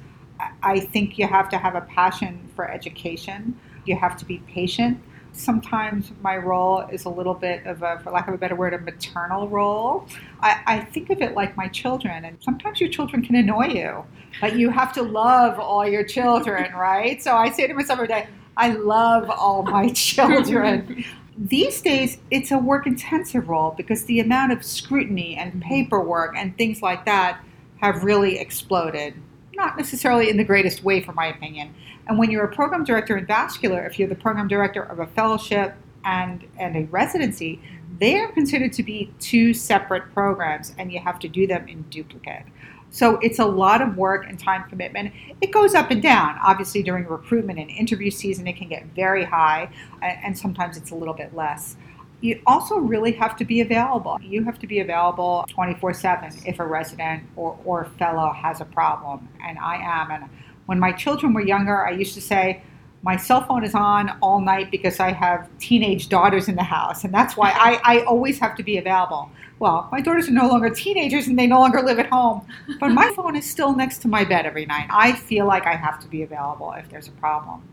I 0.62 0.80
think 0.80 1.18
you 1.18 1.28
have 1.28 1.50
to 1.50 1.58
have 1.58 1.76
a 1.76 1.82
passion 1.82 2.50
for 2.56 2.70
education. 2.70 3.60
You 3.86 3.96
have 3.96 4.18
to 4.18 4.26
be 4.26 4.40
patient. 4.40 5.02
Sometimes 5.34 6.12
my 6.22 6.38
role 6.38 6.82
is 6.92 7.06
a 7.06 7.10
little 7.10 7.34
bit 7.34 7.66
of 7.66 7.82
a, 7.82 8.00
for 8.00 8.12
lack 8.12 8.28
of 8.28 8.36
a 8.36 8.38
better 8.38 8.56
word, 8.56 8.74
a 8.74 8.80
maternal 8.80 9.48
role. 9.48 10.08
I, 10.42 10.62
I 10.66 10.80
think 10.82 11.10
of 11.10 11.22
it 11.22 11.34
like 11.34 11.58
my 11.58 11.68
children, 11.68 12.26
and 12.26 12.38
sometimes 12.42 12.80
your 12.80 12.90
children 12.90 13.24
can 13.24 13.36
annoy 13.36 13.68
you, 13.68 14.06
but 14.42 14.56
you 14.56 14.70
have 14.70 14.94
to 14.94 15.02
love 15.02 15.60
all 15.60 15.88
your 15.88 16.04
children, 16.04 16.72
right? 16.74 17.22
So 17.22 17.36
I 17.36 17.50
say 17.50 17.66
to 17.66 17.74
myself 17.74 17.98
every 17.98 18.10
day, 18.10 18.28
I 18.58 18.70
love 18.70 19.30
all 19.32 19.64
my 19.64 19.90
children. 19.94 21.04
These 21.44 21.82
days, 21.82 22.20
it's 22.32 22.52
a 22.52 22.58
work 22.58 22.88
intensive 22.88 23.50
role 23.50 23.74
because 23.76 24.06
the 24.06 24.22
amount 24.22 24.54
of 24.54 24.64
scrutiny 24.64 25.36
and 25.36 25.52
mm-hmm. 25.52 25.68
paperwork 25.68 26.38
and 26.38 26.58
things 26.58 26.82
like 26.82 27.04
that 27.04 27.44
have 27.82 28.06
really 28.06 28.40
exploded. 28.40 29.14
Not 29.54 29.76
necessarily 29.76 30.30
in 30.30 30.38
the 30.38 30.46
greatest 30.46 30.86
way, 30.86 31.02
for 31.02 31.12
my 31.12 31.26
opinion. 31.26 31.76
And 32.08 32.18
when 32.18 32.32
you're 32.32 32.46
a 32.46 32.56
program 32.56 32.86
director 32.86 33.18
in 33.18 33.26
vascular, 33.26 33.86
if 33.86 34.00
you're 34.00 34.08
the 34.08 34.16
program 34.16 34.48
director 34.48 34.84
of 34.84 35.00
a 35.00 35.08
fellowship 35.08 35.76
and, 36.06 36.46
and 36.58 36.78
a 36.78 36.86
residency, 36.86 37.58
mm-hmm. 37.58 37.98
they 38.00 38.20
are 38.20 38.32
considered 38.32 38.72
to 38.72 38.84
be 38.84 39.14
two 39.20 39.54
separate 39.54 40.14
programs 40.14 40.74
and 40.78 40.94
you 40.94 41.02
have 41.02 41.20
to 41.20 41.28
do 41.28 41.46
them 41.46 41.68
in 41.68 41.82
duplicate. 41.90 42.46
So 42.94 43.18
it's 43.24 43.40
a 43.40 43.46
lot 43.46 43.82
of 43.82 43.98
work 43.98 44.28
and 44.30 44.40
time 44.40 44.70
commitment. 44.70 45.14
It 45.42 45.52
goes 45.52 45.74
up 45.74 45.90
and 45.90 46.02
down. 46.02 46.38
Obviously, 46.46 46.84
during 46.84 47.08
recruitment 47.08 47.58
and 47.58 47.72
interview 47.72 48.12
season, 48.12 48.46
it 48.46 48.54
can 48.54 48.70
get 48.70 48.86
very 48.96 49.26
high, 49.26 49.70
and 50.04 50.38
sometimes 50.38 50.78
it's 50.78 50.92
a 50.92 50.96
little 50.96 51.16
bit 51.16 51.36
less. 51.36 51.76
You 52.22 52.40
also 52.46 52.78
really 52.78 53.12
have 53.14 53.36
to 53.38 53.46
be 53.46 53.62
available. 53.62 54.20
You 54.22 54.44
have 54.44 54.60
to 54.60 54.68
be 54.68 54.80
available 54.80 55.44
24 55.50 55.96
7 55.96 56.34
if 56.46 56.60
a 56.60 56.66
resident 56.66 57.24
or, 57.36 57.58
or 57.66 57.86
fellow 57.98 58.32
has 58.32 58.62
a 58.62 58.66
problem, 58.66 59.28
and 59.44 59.58
I 59.58 59.78
am. 59.78 60.12
And 60.12 60.30
when 60.68 60.80
my 60.80 60.92
children 60.92 61.34
were 61.34 61.42
younger, 61.42 61.84
I 61.84 61.92
used 61.92 62.14
to 62.14 62.22
say, 62.22 62.62
my 63.04 63.18
cell 63.18 63.46
phone 63.46 63.64
is 63.64 63.76
on 63.76 64.18
all 64.22 64.42
night 64.42 64.72
because 64.72 65.00
I 65.00 65.12
have 65.12 65.48
teenage 65.60 66.10
daughters 66.10 66.48
in 66.48 66.56
the 66.56 66.64
house, 66.64 67.04
and 67.04 67.14
that's 67.14 67.38
why 67.38 67.52
I, 67.52 68.00
I 68.00 68.04
always 68.06 68.40
have 68.40 68.56
to 68.58 68.64
be 68.64 68.78
available 68.78 69.30
well, 69.64 69.88
my 69.94 70.02
daughters 70.02 70.28
are 70.28 70.34
no 70.34 70.50
longer 70.50 70.70
teenagers 70.70 71.28
and 71.28 71.40
they 71.40 71.48
no 71.48 71.62
longer 71.62 71.82
live 71.82 71.98
at 71.98 72.08
home, 72.08 72.46
but 72.82 72.90
my 72.90 73.10
phone 73.16 73.34
is 73.38 73.50
still 73.50 73.74
next 73.74 74.00
to 74.00 74.10
my 74.10 74.26
bed 74.26 74.46
every 74.46 74.66
night. 74.66 74.88
I 74.90 75.14
feel 75.14 75.46
like 75.46 75.66
I 75.66 75.78
have 75.78 76.02
to 76.02 76.08
be 76.10 76.24
available 76.24 76.74
if 76.74 76.90
there's 76.90 77.08
a 77.08 77.12
problem. 77.12 77.66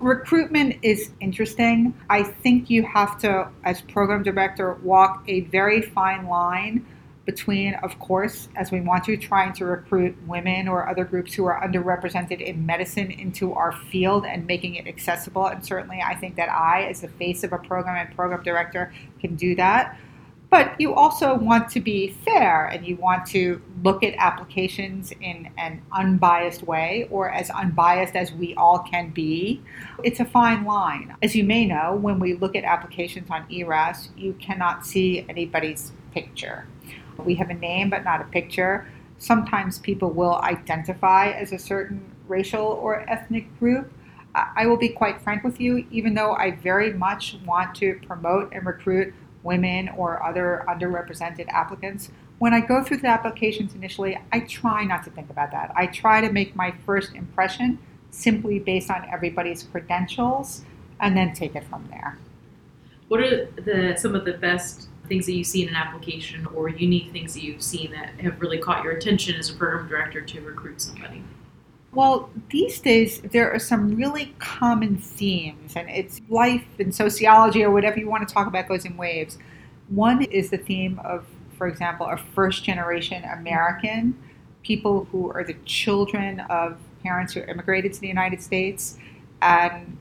Recruitment 0.00 0.76
is 0.80 1.10
interesting. 1.20 1.92
I 2.08 2.22
think 2.22 2.70
you 2.70 2.82
have 2.84 3.18
to, 3.18 3.48
as 3.64 3.82
program 3.82 4.22
director, 4.22 4.74
walk 4.82 5.22
a 5.28 5.40
very 5.40 5.82
fine 5.82 6.28
line 6.28 6.86
between, 7.28 7.74
of 7.82 7.98
course, 7.98 8.48
as 8.56 8.70
we 8.70 8.80
want 8.80 9.04
to, 9.04 9.14
trying 9.14 9.52
to 9.52 9.66
recruit 9.66 10.16
women 10.26 10.66
or 10.66 10.88
other 10.88 11.04
groups 11.04 11.34
who 11.34 11.44
are 11.44 11.60
underrepresented 11.60 12.40
in 12.40 12.64
medicine 12.64 13.10
into 13.10 13.52
our 13.52 13.70
field 13.70 14.24
and 14.24 14.46
making 14.46 14.76
it 14.76 14.86
accessible. 14.86 15.44
And 15.44 15.62
certainly, 15.62 16.00
I 16.02 16.14
think 16.14 16.36
that 16.36 16.48
I, 16.48 16.84
as 16.84 17.02
the 17.02 17.08
face 17.08 17.44
of 17.44 17.52
a 17.52 17.58
program 17.58 17.96
and 17.96 18.16
program 18.16 18.42
director, 18.42 18.94
can 19.20 19.36
do 19.36 19.54
that. 19.56 19.98
But 20.48 20.80
you 20.80 20.94
also 20.94 21.34
want 21.34 21.68
to 21.72 21.80
be 21.80 22.16
fair 22.24 22.64
and 22.68 22.86
you 22.86 22.96
want 22.96 23.26
to 23.26 23.60
look 23.84 24.02
at 24.02 24.14
applications 24.14 25.12
in 25.20 25.50
an 25.58 25.82
unbiased 25.92 26.62
way 26.62 27.08
or 27.10 27.30
as 27.30 27.50
unbiased 27.50 28.16
as 28.16 28.32
we 28.32 28.54
all 28.54 28.78
can 28.78 29.10
be. 29.10 29.60
It's 30.02 30.20
a 30.20 30.24
fine 30.24 30.64
line. 30.64 31.14
As 31.22 31.36
you 31.36 31.44
may 31.44 31.66
know, 31.66 31.94
when 31.94 32.18
we 32.18 32.32
look 32.32 32.56
at 32.56 32.64
applications 32.64 33.28
on 33.30 33.44
ERAS, 33.52 34.08
you 34.16 34.32
cannot 34.40 34.86
see 34.86 35.26
anybody's 35.28 35.92
picture. 36.14 36.66
We 37.24 37.34
have 37.36 37.50
a 37.50 37.54
name 37.54 37.90
but 37.90 38.04
not 38.04 38.20
a 38.20 38.24
picture. 38.24 38.86
Sometimes 39.18 39.78
people 39.78 40.10
will 40.10 40.36
identify 40.36 41.30
as 41.30 41.52
a 41.52 41.58
certain 41.58 42.00
racial 42.28 42.64
or 42.64 43.08
ethnic 43.10 43.58
group. 43.58 43.92
I 44.34 44.66
will 44.66 44.76
be 44.76 44.90
quite 44.90 45.20
frank 45.20 45.42
with 45.42 45.60
you, 45.60 45.86
even 45.90 46.14
though 46.14 46.34
I 46.34 46.52
very 46.52 46.92
much 46.92 47.36
want 47.44 47.74
to 47.76 47.98
promote 48.06 48.52
and 48.52 48.64
recruit 48.64 49.12
women 49.42 49.88
or 49.96 50.22
other 50.22 50.64
underrepresented 50.68 51.48
applicants, 51.48 52.10
when 52.38 52.54
I 52.54 52.60
go 52.60 52.84
through 52.84 52.98
the 52.98 53.08
applications 53.08 53.74
initially, 53.74 54.16
I 54.32 54.40
try 54.40 54.84
not 54.84 55.02
to 55.04 55.10
think 55.10 55.30
about 55.30 55.50
that. 55.50 55.72
I 55.74 55.86
try 55.86 56.20
to 56.20 56.30
make 56.30 56.54
my 56.54 56.72
first 56.86 57.14
impression 57.14 57.78
simply 58.10 58.58
based 58.60 58.90
on 58.90 59.04
everybody's 59.12 59.64
credentials 59.64 60.64
and 61.00 61.16
then 61.16 61.32
take 61.32 61.56
it 61.56 61.64
from 61.64 61.88
there. 61.90 62.18
What 63.08 63.20
are 63.20 63.46
the 63.46 63.96
some 63.96 64.14
of 64.14 64.24
the 64.24 64.34
best 64.34 64.87
things 65.08 65.26
that 65.26 65.32
you 65.32 65.44
see 65.44 65.62
in 65.62 65.68
an 65.68 65.74
application 65.74 66.46
or 66.54 66.68
unique 66.68 67.10
things 67.12 67.34
that 67.34 67.42
you've 67.42 67.62
seen 67.62 67.90
that 67.92 68.10
have 68.20 68.40
really 68.40 68.58
caught 68.58 68.84
your 68.84 68.92
attention 68.92 69.34
as 69.36 69.50
a 69.50 69.54
program 69.54 69.88
director 69.88 70.20
to 70.20 70.40
recruit 70.40 70.80
somebody? 70.80 71.22
Well, 71.92 72.30
these 72.50 72.80
days 72.80 73.20
there 73.22 73.50
are 73.50 73.58
some 73.58 73.96
really 73.96 74.34
common 74.38 74.98
themes, 74.98 75.74
and 75.74 75.88
it's 75.88 76.20
life 76.28 76.66
and 76.78 76.94
sociology 76.94 77.64
or 77.64 77.70
whatever 77.70 77.98
you 77.98 78.08
want 78.08 78.28
to 78.28 78.32
talk 78.32 78.46
about 78.46 78.68
goes 78.68 78.84
in 78.84 78.96
waves. 78.96 79.38
One 79.88 80.22
is 80.22 80.50
the 80.50 80.58
theme 80.58 81.00
of, 81.02 81.24
for 81.56 81.66
example, 81.66 82.06
a 82.06 82.18
first 82.18 82.62
generation 82.62 83.24
American, 83.24 84.18
people 84.62 85.08
who 85.10 85.30
are 85.32 85.44
the 85.44 85.56
children 85.64 86.40
of 86.50 86.76
parents 87.02 87.32
who 87.32 87.40
immigrated 87.40 87.94
to 87.94 88.00
the 88.00 88.08
United 88.08 88.42
States 88.42 88.98
and 89.40 89.96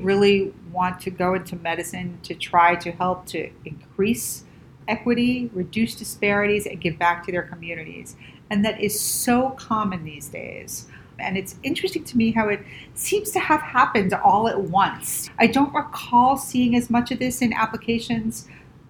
really 0.00 0.52
want 0.72 1.00
to 1.00 1.10
go 1.10 1.34
into 1.34 1.56
medicine 1.56 2.18
to 2.22 2.34
try 2.34 2.74
to 2.76 2.90
help 2.92 3.26
to 3.26 3.50
increase 3.64 4.44
equity, 4.88 5.50
reduce 5.52 5.94
disparities, 5.94 6.66
and 6.66 6.80
give 6.80 6.98
back 6.98 7.24
to 7.26 7.32
their 7.32 7.42
communities. 7.42 8.16
And 8.50 8.64
that 8.64 8.80
is 8.80 8.98
so 8.98 9.50
common 9.50 10.04
these 10.04 10.28
days. 10.28 10.88
And 11.18 11.36
it's 11.36 11.56
interesting 11.62 12.04
to 12.04 12.16
me 12.16 12.32
how 12.32 12.48
it 12.48 12.60
seems 12.94 13.30
to 13.32 13.38
have 13.38 13.60
happened 13.60 14.12
all 14.14 14.48
at 14.48 14.60
once. 14.60 15.30
I 15.38 15.46
don't 15.46 15.72
recall 15.72 16.36
seeing 16.36 16.74
as 16.74 16.90
much 16.90 17.10
of 17.10 17.18
this 17.18 17.42
in 17.42 17.52
applications 17.52 18.48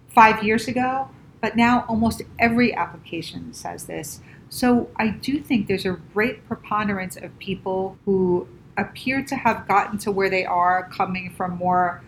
five 0.08 0.42
years 0.42 0.68
ago, 0.68 1.08
but 1.40 1.56
now 1.56 1.84
almost 1.88 2.22
every 2.38 2.74
application 2.74 3.52
says 3.52 3.86
this. 3.86 4.20
So 4.48 4.90
I 4.96 5.08
do 5.08 5.40
think 5.40 5.66
there's 5.66 5.86
a 5.86 5.98
great 6.12 6.46
preponderance 6.46 7.16
of 7.16 7.36
people 7.38 7.98
who 8.04 8.48
appear 8.76 9.22
to 9.24 9.36
have 9.36 9.66
gotten 9.68 9.98
to 9.98 10.10
where 10.10 10.30
they 10.30 10.44
are 10.44 10.88
coming 10.90 11.30
from 11.30 11.56
more 11.56 12.02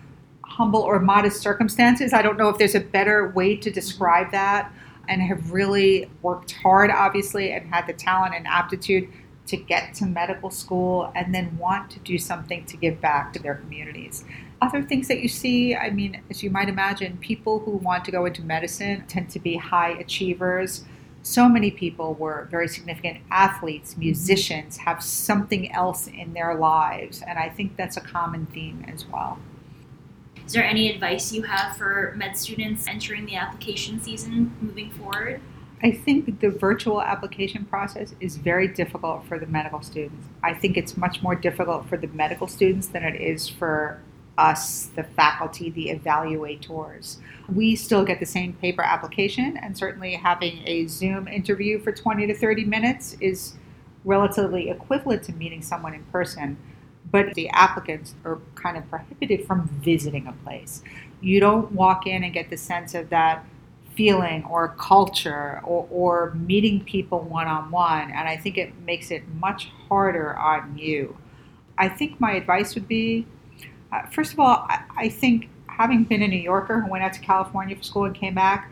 humble 0.45 0.81
or 0.81 0.99
modest 0.99 1.41
circumstances. 1.41 2.13
I 2.13 2.23
don't 2.23 2.37
know 2.37 2.49
if 2.49 2.59
there's 2.59 2.75
a 2.75 2.81
better 2.81 3.29
way 3.31 3.57
to 3.57 3.71
describe 3.71 4.31
that, 4.33 4.73
and 5.09 5.21
have 5.23 5.53
really 5.53 6.09
worked 6.23 6.53
hard, 6.53 6.91
obviously, 6.91 7.53
and 7.53 7.67
had 7.73 7.87
the 7.87 7.93
talent 7.93 8.35
and 8.35 8.47
aptitude 8.47 9.09
to 9.47 9.57
get 9.57 9.95
to 9.95 10.07
medical 10.07 10.51
school 10.51 11.13
and 11.17 11.35
then 11.35 11.57
want 11.59 11.91
to 11.91 11.99
do 12.01 12.17
something 12.17 12.65
to 12.67 12.77
give 12.77 13.01
back 13.01 13.33
to 13.33 13.41
their 13.41 13.57
communities. 13.57 14.25
Other 14.61 14.83
things 14.83 15.09
that 15.09 15.21
you 15.21 15.29
see, 15.29 15.75
I 15.75 15.91
mean, 15.91 16.23
as 16.31 16.43
you 16.45 16.51
might 16.51 16.69
imagine, 16.69 17.19
people 17.19 17.59
who 17.59 17.73
want 17.73 18.05
to 18.05 18.13
go 18.13 18.25
into 18.25 18.43
medicine 18.43 19.05
tend 19.09 19.29
to 19.31 19.41
be 19.41 19.57
high 19.57 19.91
achievers 19.91 20.85
so 21.23 21.49
many 21.49 21.71
people 21.71 22.15
were 22.15 22.49
very 22.51 22.69
significant 22.69 23.19
athletes, 23.31 23.93
mm-hmm. 23.93 24.01
musicians, 24.01 24.77
have 24.79 25.03
something 25.03 25.73
else 25.73 26.09
in 26.09 26.35
their 26.35 26.55
lives. 26.55 27.23
And 27.27 27.39
I 27.39 27.49
think 27.49 27.77
that's 27.77 27.97
a 27.97 28.01
common 28.01 28.47
theme 28.47 28.85
as 28.89 29.07
well. 29.07 29.39
Is 30.45 30.53
there 30.53 30.65
any 30.65 30.91
advice 30.93 31.33
you 31.33 31.43
have 31.43 31.77
for 31.77 32.13
med 32.17 32.37
students 32.37 32.87
entering 32.89 33.27
the 33.27 33.37
application 33.37 34.01
season 34.01 34.55
moving 34.61 34.91
forward? 34.91 35.41
I 35.85 35.91
think 35.91 36.41
the 36.41 36.51
virtual 36.51 37.03
application 37.03 37.65
process 37.65 38.15
is 38.21 38.37
very 38.37 38.69
difficult 38.69 39.25
for 39.25 39.39
the 39.39 39.47
medical 39.47 39.83
students. 39.83 40.29
I 40.43 40.55
think 40.55 40.77
it's 40.77 40.97
much 40.97 41.23
more 41.23 41.35
difficult 41.35 41.89
for 41.89 41.97
the 41.97 42.07
medical 42.09 42.47
students 42.47 42.89
than 42.89 43.03
it 43.03 43.21
is 43.21 43.49
for 43.49 44.01
us, 44.39 44.87
the 44.97 45.03
faculty, 45.03 45.71
the 45.71 45.89
evaluators. 45.95 47.19
We 47.53 47.77
still 47.77 48.05
get 48.05 48.21
the 48.21 48.27
same 48.27 48.55
paper 48.55 48.83
application, 48.83 49.57
and 49.57 49.77
certainly 49.77 50.15
having 50.15 50.63
a 50.67 50.87
Zoom 50.87 51.29
interview 51.29 51.79
for 51.79 51.93
20 51.93 52.27
to 52.27 52.35
30 52.35 52.65
minutes 52.65 53.17
is 53.21 53.55
relatively 54.05 54.71
equivalent 54.71 55.23
to 55.25 55.33
meeting 55.33 55.63
someone 55.63 55.95
in 55.95 56.03
person. 56.05 56.57
But 57.11 57.35
the 57.35 57.51
applicants 57.51 58.15
are 58.25 58.41
kind 58.55 58.77
of 58.77 58.89
prohibited 58.89 59.47
from 59.47 59.69
visiting 59.83 60.27
a 60.27 60.33
place. 60.45 60.83
You 61.21 61.41
don't 61.41 61.73
walk 61.73 62.07
in 62.07 62.25
and 62.25 62.33
get 62.33 62.49
the 62.49 62.57
sense 62.57 62.95
of 62.95 63.11
that 63.11 63.45
feeling 63.95 64.45
or 64.45 64.69
culture 64.79 65.61
or, 65.65 65.87
or 65.91 66.35
meeting 66.35 66.83
people 66.85 67.21
one 67.21 67.47
on 67.47 67.71
one. 67.71 68.11
And 68.11 68.29
I 68.29 68.37
think 68.37 68.57
it 68.57 68.79
makes 68.81 69.11
it 69.11 69.23
much 69.39 69.69
harder 69.89 70.37
on 70.39 70.79
you. 70.79 71.17
I 71.77 71.89
think 71.89 72.21
my 72.21 72.33
advice 72.33 72.75
would 72.75 72.89
be 72.89 73.27
uh, 73.93 74.07
first 74.07 74.33
of 74.33 74.41
all, 74.41 74.67
I, 74.69 74.83
I 74.97 75.09
think 75.09 75.49
having 75.67 76.05
been 76.05 76.23
a 76.23 76.29
New 76.29 76.41
Yorker 76.41 76.81
who 76.81 76.91
went 76.91 77.05
out 77.05 77.13
to 77.15 77.21
California 77.21 77.77
for 77.77 77.83
school 77.83 78.05
and 78.05 78.15
came 78.15 78.35
back, 78.35 78.71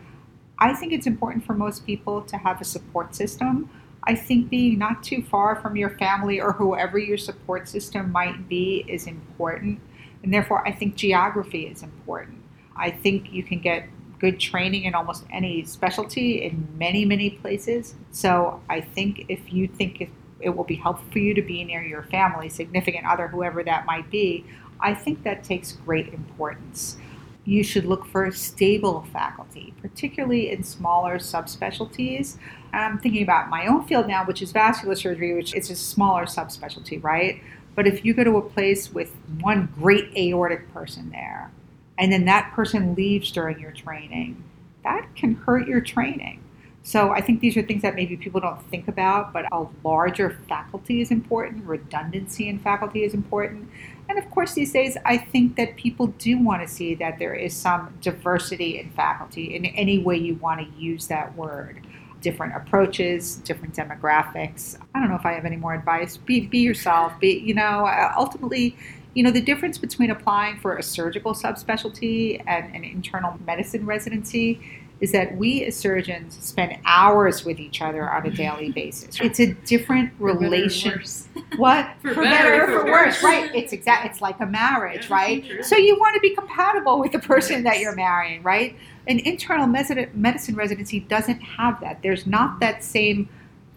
I 0.59 0.73
think 0.73 0.93
it's 0.93 1.07
important 1.07 1.45
for 1.45 1.53
most 1.53 1.85
people 1.85 2.21
to 2.23 2.37
have 2.37 2.61
a 2.61 2.65
support 2.65 3.15
system. 3.15 3.69
I 4.03 4.15
think 4.15 4.49
being 4.49 4.79
not 4.79 5.03
too 5.03 5.23
far 5.23 5.55
from 5.55 5.75
your 5.75 5.91
family 5.91 6.41
or 6.41 6.53
whoever 6.53 6.97
your 6.97 7.17
support 7.17 7.67
system 7.67 8.11
might 8.11 8.47
be 8.47 8.83
is 8.87 9.07
important. 9.07 9.79
And 10.23 10.33
therefore, 10.33 10.67
I 10.67 10.71
think 10.71 10.95
geography 10.95 11.67
is 11.67 11.83
important. 11.83 12.43
I 12.75 12.91
think 12.91 13.31
you 13.31 13.43
can 13.43 13.59
get 13.59 13.87
good 14.19 14.39
training 14.39 14.83
in 14.83 14.93
almost 14.93 15.25
any 15.31 15.63
specialty 15.65 16.43
in 16.43 16.67
many, 16.77 17.05
many 17.05 17.31
places. 17.31 17.95
So 18.11 18.61
I 18.69 18.81
think 18.81 19.25
if 19.29 19.51
you 19.51 19.67
think 19.67 20.11
it 20.39 20.49
will 20.49 20.63
be 20.63 20.75
helpful 20.75 21.07
for 21.11 21.19
you 21.19 21.33
to 21.33 21.41
be 21.41 21.63
near 21.63 21.83
your 21.83 22.03
family, 22.03 22.49
significant 22.49 23.05
other, 23.05 23.27
whoever 23.27 23.63
that 23.63 23.85
might 23.85 24.09
be, 24.09 24.45
I 24.81 24.93
think 24.93 25.23
that 25.23 25.43
takes 25.43 25.73
great 25.73 26.13
importance. 26.13 26.97
You 27.43 27.63
should 27.63 27.85
look 27.85 28.05
for 28.05 28.25
a 28.25 28.31
stable 28.31 29.07
faculty, 29.11 29.73
particularly 29.81 30.51
in 30.51 30.63
smaller 30.63 31.17
subspecialties. 31.17 32.37
I'm 32.71 32.99
thinking 32.99 33.23
about 33.23 33.49
my 33.49 33.65
own 33.65 33.85
field 33.85 34.07
now, 34.07 34.25
which 34.25 34.41
is 34.41 34.51
vascular 34.51 34.95
surgery, 34.95 35.33
which 35.33 35.55
is 35.55 35.69
a 35.69 35.75
smaller 35.75 36.25
subspecialty, 36.25 37.03
right? 37.03 37.41
But 37.75 37.87
if 37.87 38.05
you 38.05 38.13
go 38.13 38.23
to 38.23 38.37
a 38.37 38.41
place 38.41 38.93
with 38.93 39.15
one 39.39 39.69
great 39.75 40.15
aortic 40.15 40.71
person 40.73 41.09
there, 41.11 41.51
and 41.97 42.11
then 42.11 42.25
that 42.25 42.51
person 42.53 42.95
leaves 42.95 43.31
during 43.31 43.59
your 43.59 43.71
training, 43.71 44.43
that 44.83 45.07
can 45.15 45.35
hurt 45.35 45.67
your 45.67 45.81
training. 45.81 46.41
So 46.83 47.11
I 47.11 47.21
think 47.21 47.41
these 47.41 47.55
are 47.57 47.61
things 47.61 47.83
that 47.83 47.95
maybe 47.95 48.17
people 48.17 48.41
don't 48.41 48.61
think 48.69 48.87
about, 48.87 49.33
but 49.33 49.45
a 49.51 49.67
larger 49.83 50.39
faculty 50.49 50.99
is 51.01 51.11
important, 51.11 51.63
redundancy 51.65 52.49
in 52.49 52.57
faculty 52.57 53.03
is 53.03 53.13
important. 53.13 53.69
And 54.09 54.17
of 54.17 54.29
course, 54.31 54.53
these 54.53 54.73
days, 54.73 54.97
I 55.05 55.17
think 55.17 55.55
that 55.57 55.75
people 55.75 56.07
do 56.07 56.39
want 56.39 56.63
to 56.63 56.67
see 56.67 56.95
that 56.95 57.19
there 57.19 57.35
is 57.35 57.55
some 57.55 57.93
diversity 58.01 58.79
in 58.79 58.89
faculty 58.91 59.55
in 59.55 59.65
any 59.67 59.99
way 59.99 60.17
you 60.17 60.35
want 60.35 60.59
to 60.59 60.79
use 60.79 61.07
that 61.07 61.35
word. 61.35 61.85
Different 62.19 62.55
approaches, 62.55 63.35
different 63.37 63.75
demographics. 63.75 64.77
I 64.93 64.99
don't 64.99 65.09
know 65.09 65.15
if 65.15 65.25
I 65.25 65.33
have 65.33 65.45
any 65.45 65.57
more 65.57 65.73
advice. 65.73 66.17
Be, 66.17 66.41
be 66.41 66.59
yourself. 66.59 67.13
Be, 67.19 67.37
you 67.39 67.53
know, 67.53 67.85
uh, 67.85 68.13
ultimately, 68.17 68.75
you 69.13 69.23
know, 69.23 69.31
the 69.31 69.41
difference 69.41 69.77
between 69.77 70.09
applying 70.09 70.59
for 70.59 70.77
a 70.77 70.83
surgical 70.83 71.33
subspecialty 71.33 72.41
and 72.47 72.75
an 72.75 72.83
internal 72.83 73.37
medicine 73.45 73.85
residency 73.85 74.59
is 75.01 75.11
that 75.11 75.35
we 75.35 75.65
as 75.65 75.75
surgeons 75.75 76.37
spend 76.39 76.77
hours 76.85 77.43
with 77.43 77.59
each 77.59 77.81
other 77.81 78.07
on 78.09 78.25
a 78.27 78.29
daily 78.29 78.71
basis. 78.71 79.19
It's 79.19 79.39
a 79.39 79.53
different 79.65 80.13
relation. 80.19 81.03
What 81.57 81.89
for, 82.01 82.13
for 82.13 82.21
better, 82.21 82.49
better, 82.49 82.65
for, 82.67 82.79
for 82.79 82.85
worse. 82.85 83.21
worse. 83.21 83.23
Right. 83.23 83.53
It's 83.53 83.73
exact. 83.73 84.05
It's 84.05 84.21
like 84.21 84.39
a 84.39 84.45
marriage, 84.45 85.09
yeah, 85.09 85.15
right? 85.15 85.65
So 85.65 85.75
you 85.75 85.99
want 85.99 86.15
to 86.15 86.21
be 86.21 86.33
compatible 86.33 86.99
with 86.99 87.11
the 87.11 87.19
person 87.19 87.63
yes. 87.63 87.73
that 87.73 87.79
you're 87.81 87.95
marrying, 87.95 88.41
right? 88.41 88.77
An 89.07 89.19
internal 89.19 89.67
medicine 89.67 90.55
residency 90.55 91.01
doesn't 91.01 91.39
have 91.41 91.81
that. 91.81 92.01
There's 92.03 92.25
not 92.25 92.61
that 92.61 92.85
same 92.85 93.27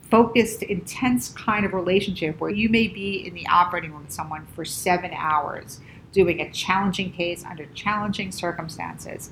focused, 0.08 0.62
intense 0.62 1.30
kind 1.30 1.64
of 1.64 1.72
relationship 1.72 2.40
where 2.40 2.50
you 2.50 2.68
may 2.68 2.86
be 2.86 3.26
in 3.26 3.34
the 3.34 3.46
operating 3.48 3.92
room 3.92 4.02
with 4.02 4.12
someone 4.12 4.46
for 4.54 4.64
seven 4.64 5.10
hours 5.12 5.80
doing 6.12 6.40
a 6.40 6.50
challenging 6.52 7.10
case 7.12 7.44
under 7.44 7.66
challenging 7.74 8.30
circumstances 8.30 9.30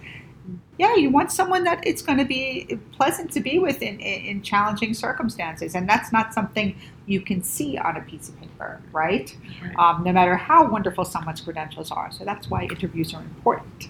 yeah, 0.78 0.96
you 0.96 1.10
want 1.10 1.30
someone 1.30 1.64
that 1.64 1.86
it's 1.86 2.02
going 2.02 2.18
to 2.18 2.24
be 2.24 2.78
pleasant 2.92 3.30
to 3.32 3.40
be 3.40 3.58
with 3.58 3.82
in, 3.82 4.00
in, 4.00 4.42
challenging 4.42 4.94
circumstances. 4.94 5.74
And 5.74 5.88
that's 5.88 6.12
not 6.12 6.34
something 6.34 6.74
you 7.06 7.20
can 7.20 7.42
see 7.42 7.78
on 7.78 7.96
a 7.96 8.00
piece 8.00 8.28
of 8.28 8.40
paper, 8.40 8.80
right? 8.90 9.36
right. 9.62 9.76
Um, 9.76 10.02
no 10.02 10.12
matter 10.12 10.36
how 10.36 10.68
wonderful 10.68 11.04
someone's 11.04 11.40
credentials 11.40 11.90
are. 11.90 12.10
So 12.10 12.24
that's 12.24 12.50
why 12.50 12.64
interviews 12.64 13.14
are 13.14 13.20
important. 13.20 13.88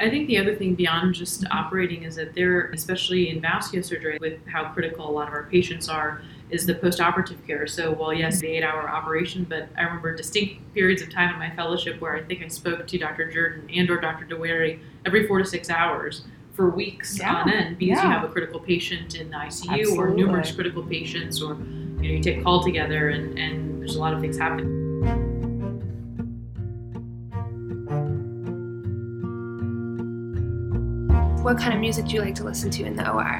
I 0.00 0.08
think 0.08 0.28
the 0.28 0.38
other 0.38 0.54
thing 0.54 0.74
beyond 0.74 1.14
just 1.14 1.44
operating 1.50 2.04
is 2.04 2.14
that 2.16 2.34
they're, 2.34 2.66
especially 2.70 3.30
in 3.30 3.40
vascular 3.40 3.82
surgery, 3.82 4.18
with 4.20 4.38
how 4.46 4.68
critical 4.72 5.08
a 5.08 5.10
lot 5.10 5.28
of 5.28 5.34
our 5.34 5.44
patients 5.44 5.88
are, 5.88 6.22
is 6.50 6.66
the 6.66 6.74
post-operative 6.74 7.46
care. 7.46 7.66
So, 7.66 7.92
well, 7.92 8.12
yes, 8.12 8.40
the 8.40 8.46
eight-hour 8.46 8.88
operation, 8.88 9.46
but 9.48 9.68
I 9.76 9.82
remember 9.82 10.14
distinct 10.14 10.74
periods 10.74 11.02
of 11.02 11.10
time 11.10 11.32
in 11.32 11.38
my 11.38 11.54
fellowship 11.54 12.00
where 12.00 12.16
I 12.16 12.22
think 12.22 12.42
I 12.42 12.48
spoke 12.48 12.86
to 12.86 12.98
Dr. 12.98 13.30
Jordan 13.30 13.68
and/or 13.72 14.00
Dr. 14.00 14.24
Duwayri 14.24 14.80
every 15.04 15.26
four 15.26 15.38
to 15.38 15.44
six 15.44 15.70
hours 15.70 16.24
for 16.54 16.70
weeks 16.70 17.18
yeah. 17.18 17.34
on 17.34 17.50
end 17.50 17.78
because 17.78 17.98
yeah. 17.98 18.04
you 18.04 18.10
have 18.10 18.24
a 18.24 18.28
critical 18.28 18.58
patient 18.58 19.14
in 19.14 19.30
the 19.30 19.36
ICU 19.36 19.80
Absolutely. 19.80 19.96
or 19.96 20.10
numerous 20.10 20.50
critical 20.50 20.82
patients, 20.82 21.40
or 21.40 21.54
you 21.54 21.58
know, 21.58 22.02
you 22.02 22.20
take 22.20 22.42
call 22.42 22.64
together, 22.64 23.10
and, 23.10 23.38
and 23.38 23.80
there's 23.80 23.96
a 23.96 24.00
lot 24.00 24.12
of 24.12 24.20
things 24.20 24.38
happening. 24.38 24.88
What 31.42 31.58
kind 31.58 31.72
of 31.72 31.80
music 31.80 32.06
do 32.06 32.14
you 32.14 32.20
like 32.20 32.34
to 32.34 32.44
listen 32.44 32.70
to 32.72 32.84
in 32.84 32.96
the 32.96 33.10
OR? 33.10 33.38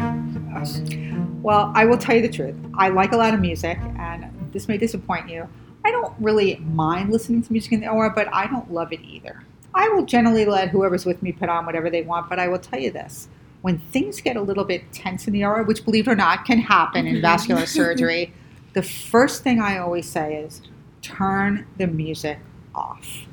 Well, 1.43 1.73
I 1.75 1.85
will 1.85 1.99
tell 1.99 2.17
you 2.17 2.23
the 2.23 2.29
truth. 2.29 2.57
I 2.75 2.89
like 2.89 3.13
a 3.13 3.17
lot 3.17 3.35
of 3.35 3.41
music, 3.41 3.79
and 3.99 4.51
this 4.53 4.69
may 4.69 4.77
disappoint 4.77 5.29
you. 5.29 5.49
I 5.85 5.91
don't 5.91 6.15
really 6.19 6.57
mind 6.57 7.11
listening 7.11 7.43
to 7.43 7.53
music 7.53 7.73
in 7.73 7.81
the 7.81 7.89
OR, 7.89 8.11
but 8.11 8.29
I 8.33 8.47
don't 8.47 8.73
love 8.73 8.93
it 8.93 9.01
either. 9.01 9.45
I 9.75 9.89
will 9.91 10.05
generally 10.05 10.45
let 10.45 10.71
whoever's 10.71 11.07
with 11.07 11.23
me 11.23 11.33
put 11.33 11.49
on 11.49 11.65
whatever 11.65 11.89
they 11.91 12.03
want, 12.03 12.29
but 12.29 12.39
I 12.39 12.49
will 12.49 12.59
tell 12.59 12.81
you 12.81 12.91
this. 12.91 13.29
When 13.63 13.79
things 13.79 14.21
get 14.21 14.37
a 14.37 14.41
little 14.41 14.65
bit 14.65 14.93
tense 14.93 15.27
in 15.27 15.33
the 15.33 15.45
OR, 15.45 15.63
which 15.63 15.85
believe 15.85 16.09
it 16.09 16.11
or 16.11 16.17
not 16.17 16.45
can 16.45 16.59
happen 16.59 17.07
in 17.07 17.15
mm-hmm. 17.15 17.23
vascular 17.23 17.67
surgery, 17.67 18.33
the 18.73 18.83
first 18.83 19.43
thing 19.43 19.61
I 19.61 19.79
always 19.79 20.09
say 20.09 20.37
is 20.37 20.63
turn 21.03 21.67
the 21.77 21.87
music 21.87 22.39
off. 22.75 23.27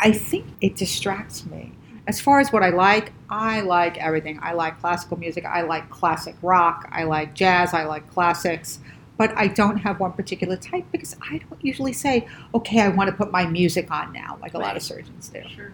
I 0.00 0.12
think 0.12 0.46
it 0.60 0.76
distracts 0.76 1.46
me. 1.46 1.72
As 2.06 2.20
far 2.20 2.40
as 2.40 2.52
what 2.52 2.62
I 2.62 2.70
like, 2.70 3.12
I 3.28 3.60
like 3.60 3.98
everything. 3.98 4.38
I 4.42 4.52
like 4.52 4.80
classical 4.80 5.18
music, 5.18 5.44
I 5.44 5.62
like 5.62 5.90
classic 5.90 6.36
rock, 6.42 6.88
I 6.92 7.04
like 7.04 7.34
jazz, 7.34 7.74
I 7.74 7.84
like 7.84 8.08
classics 8.10 8.80
but 9.16 9.36
I 9.36 9.48
don't 9.48 9.78
have 9.78 10.00
one 10.00 10.12
particular 10.12 10.56
type 10.56 10.84
because 10.92 11.16
I 11.22 11.38
don't 11.38 11.64
usually 11.64 11.92
say, 11.92 12.28
okay, 12.54 12.80
I 12.80 12.88
want 12.88 13.08
to 13.10 13.16
put 13.16 13.30
my 13.30 13.46
music 13.46 13.90
on 13.90 14.12
now, 14.12 14.38
like 14.40 14.54
a 14.54 14.58
right. 14.58 14.66
lot 14.66 14.76
of 14.76 14.82
surgeons 14.82 15.28
do. 15.28 15.42
Sure. 15.54 15.72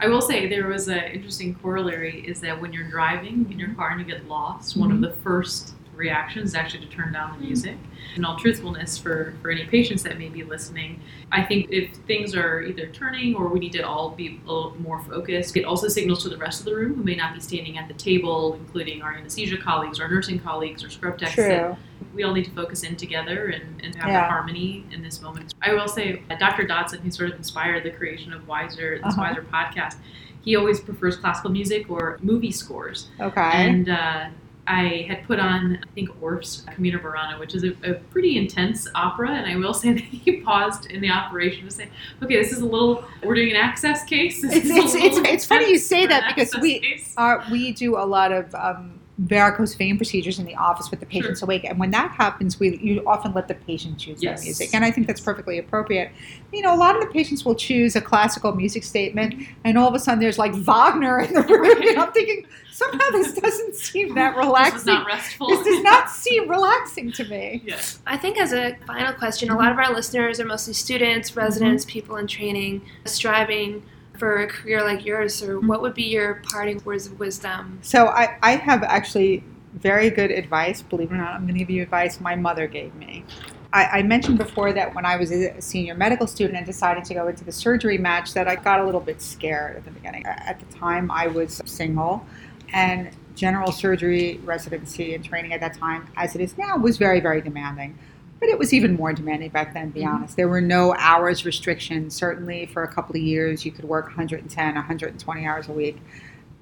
I 0.00 0.08
will 0.08 0.22
say 0.22 0.48
there 0.48 0.66
was 0.66 0.88
an 0.88 1.04
interesting 1.04 1.54
corollary 1.56 2.20
is 2.26 2.40
that 2.40 2.60
when 2.60 2.72
you're 2.72 2.88
driving 2.88 3.46
in 3.50 3.58
your 3.58 3.74
car 3.74 3.90
and 3.90 4.00
you 4.00 4.06
get 4.06 4.26
lost, 4.26 4.70
mm-hmm. 4.70 4.80
one 4.80 4.90
of 4.90 4.96
mm-hmm. 4.96 5.04
the 5.04 5.12
first 5.12 5.74
reactions 6.00 6.50
is 6.50 6.54
actually 6.56 6.84
to 6.86 6.90
turn 6.90 7.12
down 7.12 7.30
the 7.30 7.36
mm-hmm. 7.36 7.46
music. 7.46 7.76
In 8.16 8.24
all 8.24 8.36
truthfulness, 8.36 8.98
for, 8.98 9.34
for 9.40 9.50
any 9.50 9.66
patients 9.66 10.02
that 10.02 10.18
may 10.18 10.28
be 10.28 10.42
listening, 10.42 11.00
I 11.30 11.44
think 11.44 11.68
if 11.70 11.94
things 12.08 12.34
are 12.34 12.62
either 12.62 12.86
turning 12.88 13.36
or 13.36 13.46
we 13.48 13.60
need 13.60 13.72
to 13.72 13.82
all 13.82 14.10
be 14.10 14.40
a 14.44 14.48
little 14.48 14.74
more 14.80 15.00
focused, 15.04 15.56
it 15.56 15.64
also 15.64 15.86
signals 15.86 16.22
to 16.24 16.28
the 16.28 16.38
rest 16.38 16.60
of 16.60 16.64
the 16.64 16.74
room 16.74 16.94
who 16.94 17.04
may 17.04 17.14
not 17.14 17.34
be 17.34 17.40
standing 17.40 17.78
at 17.78 17.86
the 17.86 17.94
table, 17.94 18.54
including 18.54 19.02
our 19.02 19.12
anesthesia 19.12 19.58
colleagues, 19.58 20.00
our 20.00 20.08
nursing 20.08 20.40
colleagues, 20.40 20.82
or 20.82 20.90
scrub 20.90 21.18
techs. 21.18 21.34
True. 21.34 21.76
We 22.14 22.24
all 22.24 22.32
need 22.32 22.46
to 22.46 22.50
focus 22.50 22.82
in 22.82 22.96
together 22.96 23.48
and, 23.48 23.80
and 23.84 23.94
have 23.94 24.08
yeah. 24.08 24.28
harmony 24.28 24.84
in 24.90 25.02
this 25.02 25.20
moment. 25.20 25.54
I 25.62 25.72
will 25.74 25.86
say, 25.86 26.24
uh, 26.30 26.36
Dr. 26.36 26.66
Dodson, 26.66 27.00
who 27.02 27.10
sort 27.12 27.30
of 27.30 27.36
inspired 27.36 27.84
the 27.84 27.90
creation 27.90 28.32
of 28.32 28.48
Wiser, 28.48 28.96
this 28.96 29.12
uh-huh. 29.12 29.22
Wiser 29.28 29.42
podcast, 29.42 29.96
he 30.42 30.56
always 30.56 30.80
prefers 30.80 31.16
classical 31.16 31.50
music 31.50 31.90
or 31.90 32.18
movie 32.22 32.50
scores. 32.50 33.08
Okay. 33.20 33.40
And 33.40 33.88
uh, 33.88 34.30
I 34.66 35.06
had 35.08 35.24
put 35.24 35.40
on, 35.40 35.78
I 35.82 35.86
think, 35.94 36.10
Orff's 36.22 36.62
Carmina 36.62 36.98
Burana, 36.98 37.38
which 37.38 37.54
is 37.54 37.64
a, 37.64 37.70
a, 37.82 37.94
pretty 37.94 38.38
intense 38.38 38.86
opera. 38.94 39.30
And 39.30 39.50
I 39.50 39.56
will 39.56 39.74
say 39.82 39.92
that 39.94 40.02
he 40.02 40.40
paused 40.40 40.86
in 40.86 41.00
the 41.00 41.10
operation 41.10 41.64
to 41.64 41.70
say, 41.70 41.88
okay, 42.22 42.36
this 42.36 42.52
is 42.52 42.60
a 42.60 42.66
little, 42.66 43.04
we're 43.22 43.34
doing 43.34 43.50
an 43.50 43.56
access 43.56 44.04
case. 44.04 44.42
This 44.42 44.54
it's, 44.54 44.68
it's, 44.70 44.94
it's, 44.94 45.28
it's 45.28 45.44
funny 45.44 45.70
you 45.70 45.78
say 45.78 46.06
that 46.06 46.32
because 46.34 46.54
we, 46.60 47.02
are, 47.16 47.44
we 47.50 47.72
do 47.72 47.96
a 47.96 48.04
lot 48.04 48.32
of 48.32 48.54
um, 48.54 48.99
varicose 49.20 49.74
vein 49.74 49.98
procedures 49.98 50.38
in 50.38 50.46
the 50.46 50.54
office 50.54 50.90
with 50.90 50.98
the 50.98 51.06
patients 51.06 51.40
sure. 51.40 51.46
awake. 51.46 51.64
And 51.64 51.78
when 51.78 51.90
that 51.90 52.10
happens, 52.12 52.58
we 52.58 52.78
you 52.78 53.02
often 53.06 53.34
let 53.34 53.48
the 53.48 53.54
patient 53.54 53.98
choose 53.98 54.22
yes. 54.22 54.40
their 54.40 54.46
music. 54.46 54.74
And 54.74 54.84
I 54.84 54.90
think 54.90 55.06
that's 55.06 55.20
perfectly 55.20 55.58
appropriate. 55.58 56.10
You 56.52 56.62
know, 56.62 56.74
a 56.74 56.76
lot 56.76 56.94
of 56.94 57.02
the 57.02 57.08
patients 57.08 57.44
will 57.44 57.54
choose 57.54 57.96
a 57.96 58.00
classical 58.00 58.54
music 58.54 58.82
statement, 58.82 59.34
and 59.64 59.76
all 59.76 59.88
of 59.88 59.94
a 59.94 59.98
sudden 59.98 60.20
there's 60.20 60.38
like 60.38 60.54
Wagner 60.54 61.20
in 61.20 61.34
the 61.34 61.42
room. 61.42 61.60
Right. 61.60 61.88
And 61.88 61.98
I'm 61.98 62.12
thinking, 62.12 62.46
somehow 62.72 63.10
this 63.10 63.34
doesn't 63.34 63.74
seem 63.74 64.14
that 64.14 64.36
relaxing. 64.36 64.72
This 64.72 64.80
is 64.80 64.86
not 64.86 65.06
restful. 65.06 65.48
This 65.48 65.64
does 65.64 65.82
not 65.82 66.10
seem 66.10 66.48
relaxing 66.48 67.12
to 67.12 67.24
me. 67.24 67.62
Yes. 67.64 68.00
I 68.06 68.16
think 68.16 68.38
as 68.38 68.54
a 68.54 68.76
final 68.86 69.12
question, 69.12 69.50
a 69.50 69.56
lot 69.56 69.70
of 69.70 69.78
our 69.78 69.92
listeners 69.92 70.40
are 70.40 70.46
mostly 70.46 70.72
students, 70.72 71.36
residents, 71.36 71.84
mm-hmm. 71.84 71.92
people 71.92 72.16
in 72.16 72.26
training, 72.26 72.82
striving 73.04 73.82
for 74.20 74.42
a 74.42 74.46
career 74.46 74.84
like 74.84 75.04
yours, 75.04 75.42
or 75.42 75.56
mm-hmm. 75.56 75.66
what 75.66 75.82
would 75.82 75.94
be 75.94 76.04
your 76.04 76.42
parting 76.48 76.80
words 76.84 77.06
of 77.06 77.18
wisdom? 77.18 77.80
So 77.82 78.06
I, 78.06 78.38
I 78.42 78.52
have 78.52 78.84
actually 78.84 79.42
very 79.74 80.10
good 80.10 80.30
advice. 80.30 80.82
Believe 80.82 81.10
it 81.10 81.14
or 81.14 81.16
not, 81.16 81.32
I'm 81.32 81.42
going 81.42 81.54
to 81.54 81.58
give 81.58 81.70
you 81.70 81.82
advice 81.82 82.20
my 82.20 82.36
mother 82.36 82.68
gave 82.68 82.94
me. 82.94 83.24
I, 83.72 83.84
I, 83.84 84.02
mentioned 84.02 84.36
before 84.36 84.72
that 84.72 84.94
when 84.96 85.06
I 85.06 85.16
was 85.16 85.30
a 85.30 85.60
senior 85.62 85.94
medical 85.94 86.26
student 86.26 86.56
and 86.56 86.66
decided 86.66 87.04
to 87.04 87.14
go 87.14 87.28
into 87.28 87.44
the 87.44 87.52
surgery 87.52 87.98
match, 87.98 88.34
that 88.34 88.48
I 88.48 88.56
got 88.56 88.80
a 88.80 88.84
little 88.84 89.00
bit 89.00 89.22
scared 89.22 89.76
at 89.76 89.84
the 89.84 89.92
beginning. 89.92 90.26
At 90.26 90.58
the 90.58 90.66
time, 90.76 91.10
I 91.10 91.28
was 91.28 91.62
single, 91.64 92.26
and 92.72 93.10
general 93.36 93.72
surgery 93.72 94.40
residency 94.44 95.14
and 95.14 95.24
training 95.24 95.52
at 95.52 95.60
that 95.60 95.74
time, 95.74 96.08
as 96.16 96.34
it 96.34 96.40
is 96.40 96.58
now, 96.58 96.76
was 96.76 96.98
very, 96.98 97.20
very 97.20 97.40
demanding 97.40 97.96
but 98.40 98.48
it 98.48 98.58
was 98.58 98.72
even 98.72 98.96
more 98.96 99.12
demanding 99.12 99.50
back 99.50 99.74
then, 99.74 99.88
to 99.88 99.94
be 99.94 100.00
mm-hmm. 100.00 100.16
honest. 100.16 100.36
There 100.36 100.48
were 100.48 100.62
no 100.62 100.94
hours 100.96 101.44
restrictions. 101.44 102.14
Certainly, 102.14 102.66
for 102.66 102.82
a 102.82 102.88
couple 102.88 103.14
of 103.14 103.22
years, 103.22 103.64
you 103.64 103.70
could 103.70 103.84
work 103.84 104.06
110, 104.06 104.74
120 104.74 105.46
hours 105.46 105.68
a 105.68 105.72
week. 105.72 105.98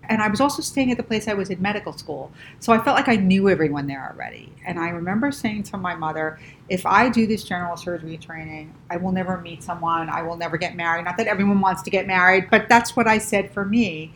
And 0.09 0.23
I 0.23 0.29
was 0.29 0.41
also 0.41 0.63
staying 0.63 0.91
at 0.91 0.97
the 0.97 1.03
place 1.03 1.29
I 1.29 1.35
was 1.35 1.51
in 1.51 1.61
medical 1.61 1.93
school. 1.93 2.33
So 2.61 2.73
I 2.73 2.79
felt 2.79 2.97
like 2.97 3.09
I 3.09 3.17
knew 3.17 3.49
everyone 3.49 3.87
there 3.87 4.11
already. 4.11 4.51
And 4.67 4.79
I 4.79 4.89
remember 4.89 5.31
saying 5.31 5.65
to 5.65 5.77
my 5.77 5.95
mother, 5.95 6.41
if 6.71 6.87
I 6.87 7.11
do 7.11 7.27
this 7.27 7.45
general 7.45 7.77
surgery 7.77 8.17
training, 8.17 8.75
I 8.91 8.97
will 8.97 9.13
never 9.13 9.39
meet 9.39 9.63
someone. 9.63 10.09
I 10.09 10.23
will 10.23 10.39
never 10.39 10.57
get 10.57 10.77
married. 10.77 11.05
Not 11.05 11.19
that 11.19 11.27
everyone 11.27 11.61
wants 11.61 11.83
to 11.83 11.91
get 11.91 12.07
married, 12.07 12.49
but 12.51 12.71
that's 12.71 12.97
what 12.97 13.07
I 13.07 13.19
said 13.19 13.53
for 13.53 13.67
me. 13.67 14.15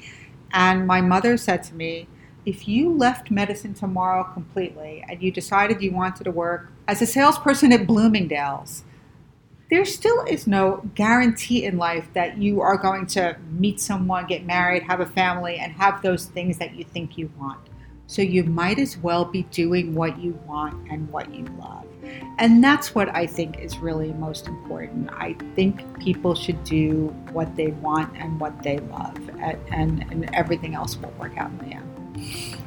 And 0.53 0.87
my 0.87 1.03
mother 1.03 1.37
said 1.37 1.63
to 1.65 1.75
me, 1.75 2.09
if 2.47 2.67
you 2.67 2.91
left 2.91 3.31
medicine 3.31 3.75
tomorrow 3.75 4.25
completely 4.25 5.05
and 5.09 5.23
you 5.23 5.31
decided 5.31 5.81
you 5.83 5.93
wanted 5.93 6.25
to 6.25 6.31
work 6.31 6.72
as 6.89 7.03
a 7.03 7.07
salesperson 7.07 7.73
at 7.73 7.87
Bloomingdale's, 7.87 8.83
there 9.71 9.85
still 9.85 10.23
is 10.25 10.47
no 10.47 10.83
guarantee 10.95 11.65
in 11.65 11.79
life 11.79 12.07
that 12.13 12.37
you 12.37 12.61
are 12.61 12.77
going 12.77 13.07
to 13.07 13.37
meet 13.53 13.81
someone, 13.81 14.27
get 14.27 14.45
married, 14.45 14.83
have 14.83 15.01
a 15.01 15.07
family, 15.07 15.57
and 15.57 15.73
have 15.73 16.03
those 16.03 16.27
things 16.27 16.59
that 16.59 16.75
you 16.75 16.85
think 16.85 17.17
you 17.17 17.31
want. 17.39 17.59
So 18.07 18.21
you 18.21 18.45
might 18.45 18.79
as 18.79 18.99
well 18.99 19.25
be 19.25 19.45
doing 19.45 19.95
what 19.95 20.19
you 20.19 20.39
want 20.47 20.91
and 20.91 21.09
what 21.11 21.35
you 21.35 21.47
love. 21.59 21.87
And 22.37 22.63
that's 22.63 22.95
what 22.95 23.09
I 23.15 23.27
think 23.27 23.61
is 23.61 23.79
really 23.79 24.13
most 24.13 24.47
important. 24.47 25.09
I 25.13 25.35
think 25.55 25.99
people 26.01 26.35
should 26.35 26.63
do 26.65 27.07
what 27.33 27.57
they 27.57 27.69
want 27.69 28.15
and 28.19 28.39
what 28.39 28.63
they 28.63 28.79
love, 28.79 29.17
and, 29.41 29.59
and, 29.71 30.03
and 30.11 30.35
everything 30.35 30.75
else 30.75 30.99
will 30.99 31.15
work 31.19 31.39
out 31.39 31.51
in 31.51 31.59
the 31.59 31.75
end. 31.77 32.59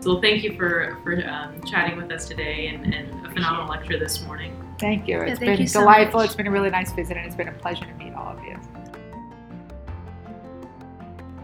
So 0.00 0.20
thank 0.20 0.44
you 0.44 0.56
for, 0.56 0.96
for 1.02 1.28
um, 1.28 1.62
chatting 1.64 1.96
with 1.96 2.10
us 2.12 2.28
today 2.28 2.68
and, 2.68 2.94
and, 2.94 3.26
a 3.26 3.30
phenomenal 3.30 3.68
lecture 3.68 3.98
this 3.98 4.22
morning. 4.24 4.54
Thank 4.78 5.08
you. 5.08 5.20
It's 5.20 5.40
yeah, 5.40 5.56
been 5.56 5.60
you 5.60 5.68
delightful. 5.68 6.20
So 6.20 6.24
it's 6.24 6.36
been 6.36 6.46
a 6.46 6.50
really 6.52 6.70
nice 6.70 6.92
visit 6.92 7.16
and 7.16 7.26
it's 7.26 7.34
been 7.34 7.48
a 7.48 7.52
pleasure 7.52 7.84
to 7.84 7.94
meet 7.94 8.14
all 8.14 8.36
of 8.36 8.44
you. 8.44 8.58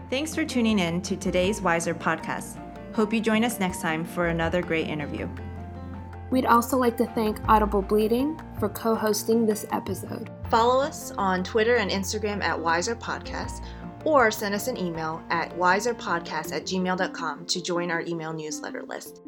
Thanks 0.09 0.33
for 0.33 0.45
tuning 0.45 0.79
in 0.79 1.01
to 1.01 1.17
today's 1.17 1.61
Wiser 1.61 1.93
podcast. 1.93 2.57
Hope 2.93 3.11
you 3.11 3.19
join 3.19 3.43
us 3.43 3.59
next 3.59 3.81
time 3.81 4.05
for 4.05 4.27
another 4.27 4.61
great 4.61 4.87
interview. 4.87 5.27
We'd 6.31 6.45
also 6.45 6.77
like 6.77 6.95
to 6.97 7.05
thank 7.07 7.37
Audible 7.49 7.81
Bleeding 7.81 8.39
for 8.57 8.69
co 8.69 8.95
hosting 8.95 9.45
this 9.45 9.65
episode. 9.71 10.29
Follow 10.49 10.81
us 10.81 11.11
on 11.17 11.43
Twitter 11.43 11.75
and 11.75 11.91
Instagram 11.91 12.41
at 12.41 12.59
Wiser 12.59 12.95
Podcast 12.95 13.63
or 14.05 14.31
send 14.31 14.55
us 14.55 14.67
an 14.67 14.77
email 14.77 15.21
at 15.29 15.55
wiserpodcast 15.57 16.53
at 16.53 16.63
gmail.com 16.63 17.45
to 17.45 17.61
join 17.61 17.91
our 17.91 18.01
email 18.01 18.31
newsletter 18.31 18.83
list. 18.83 19.21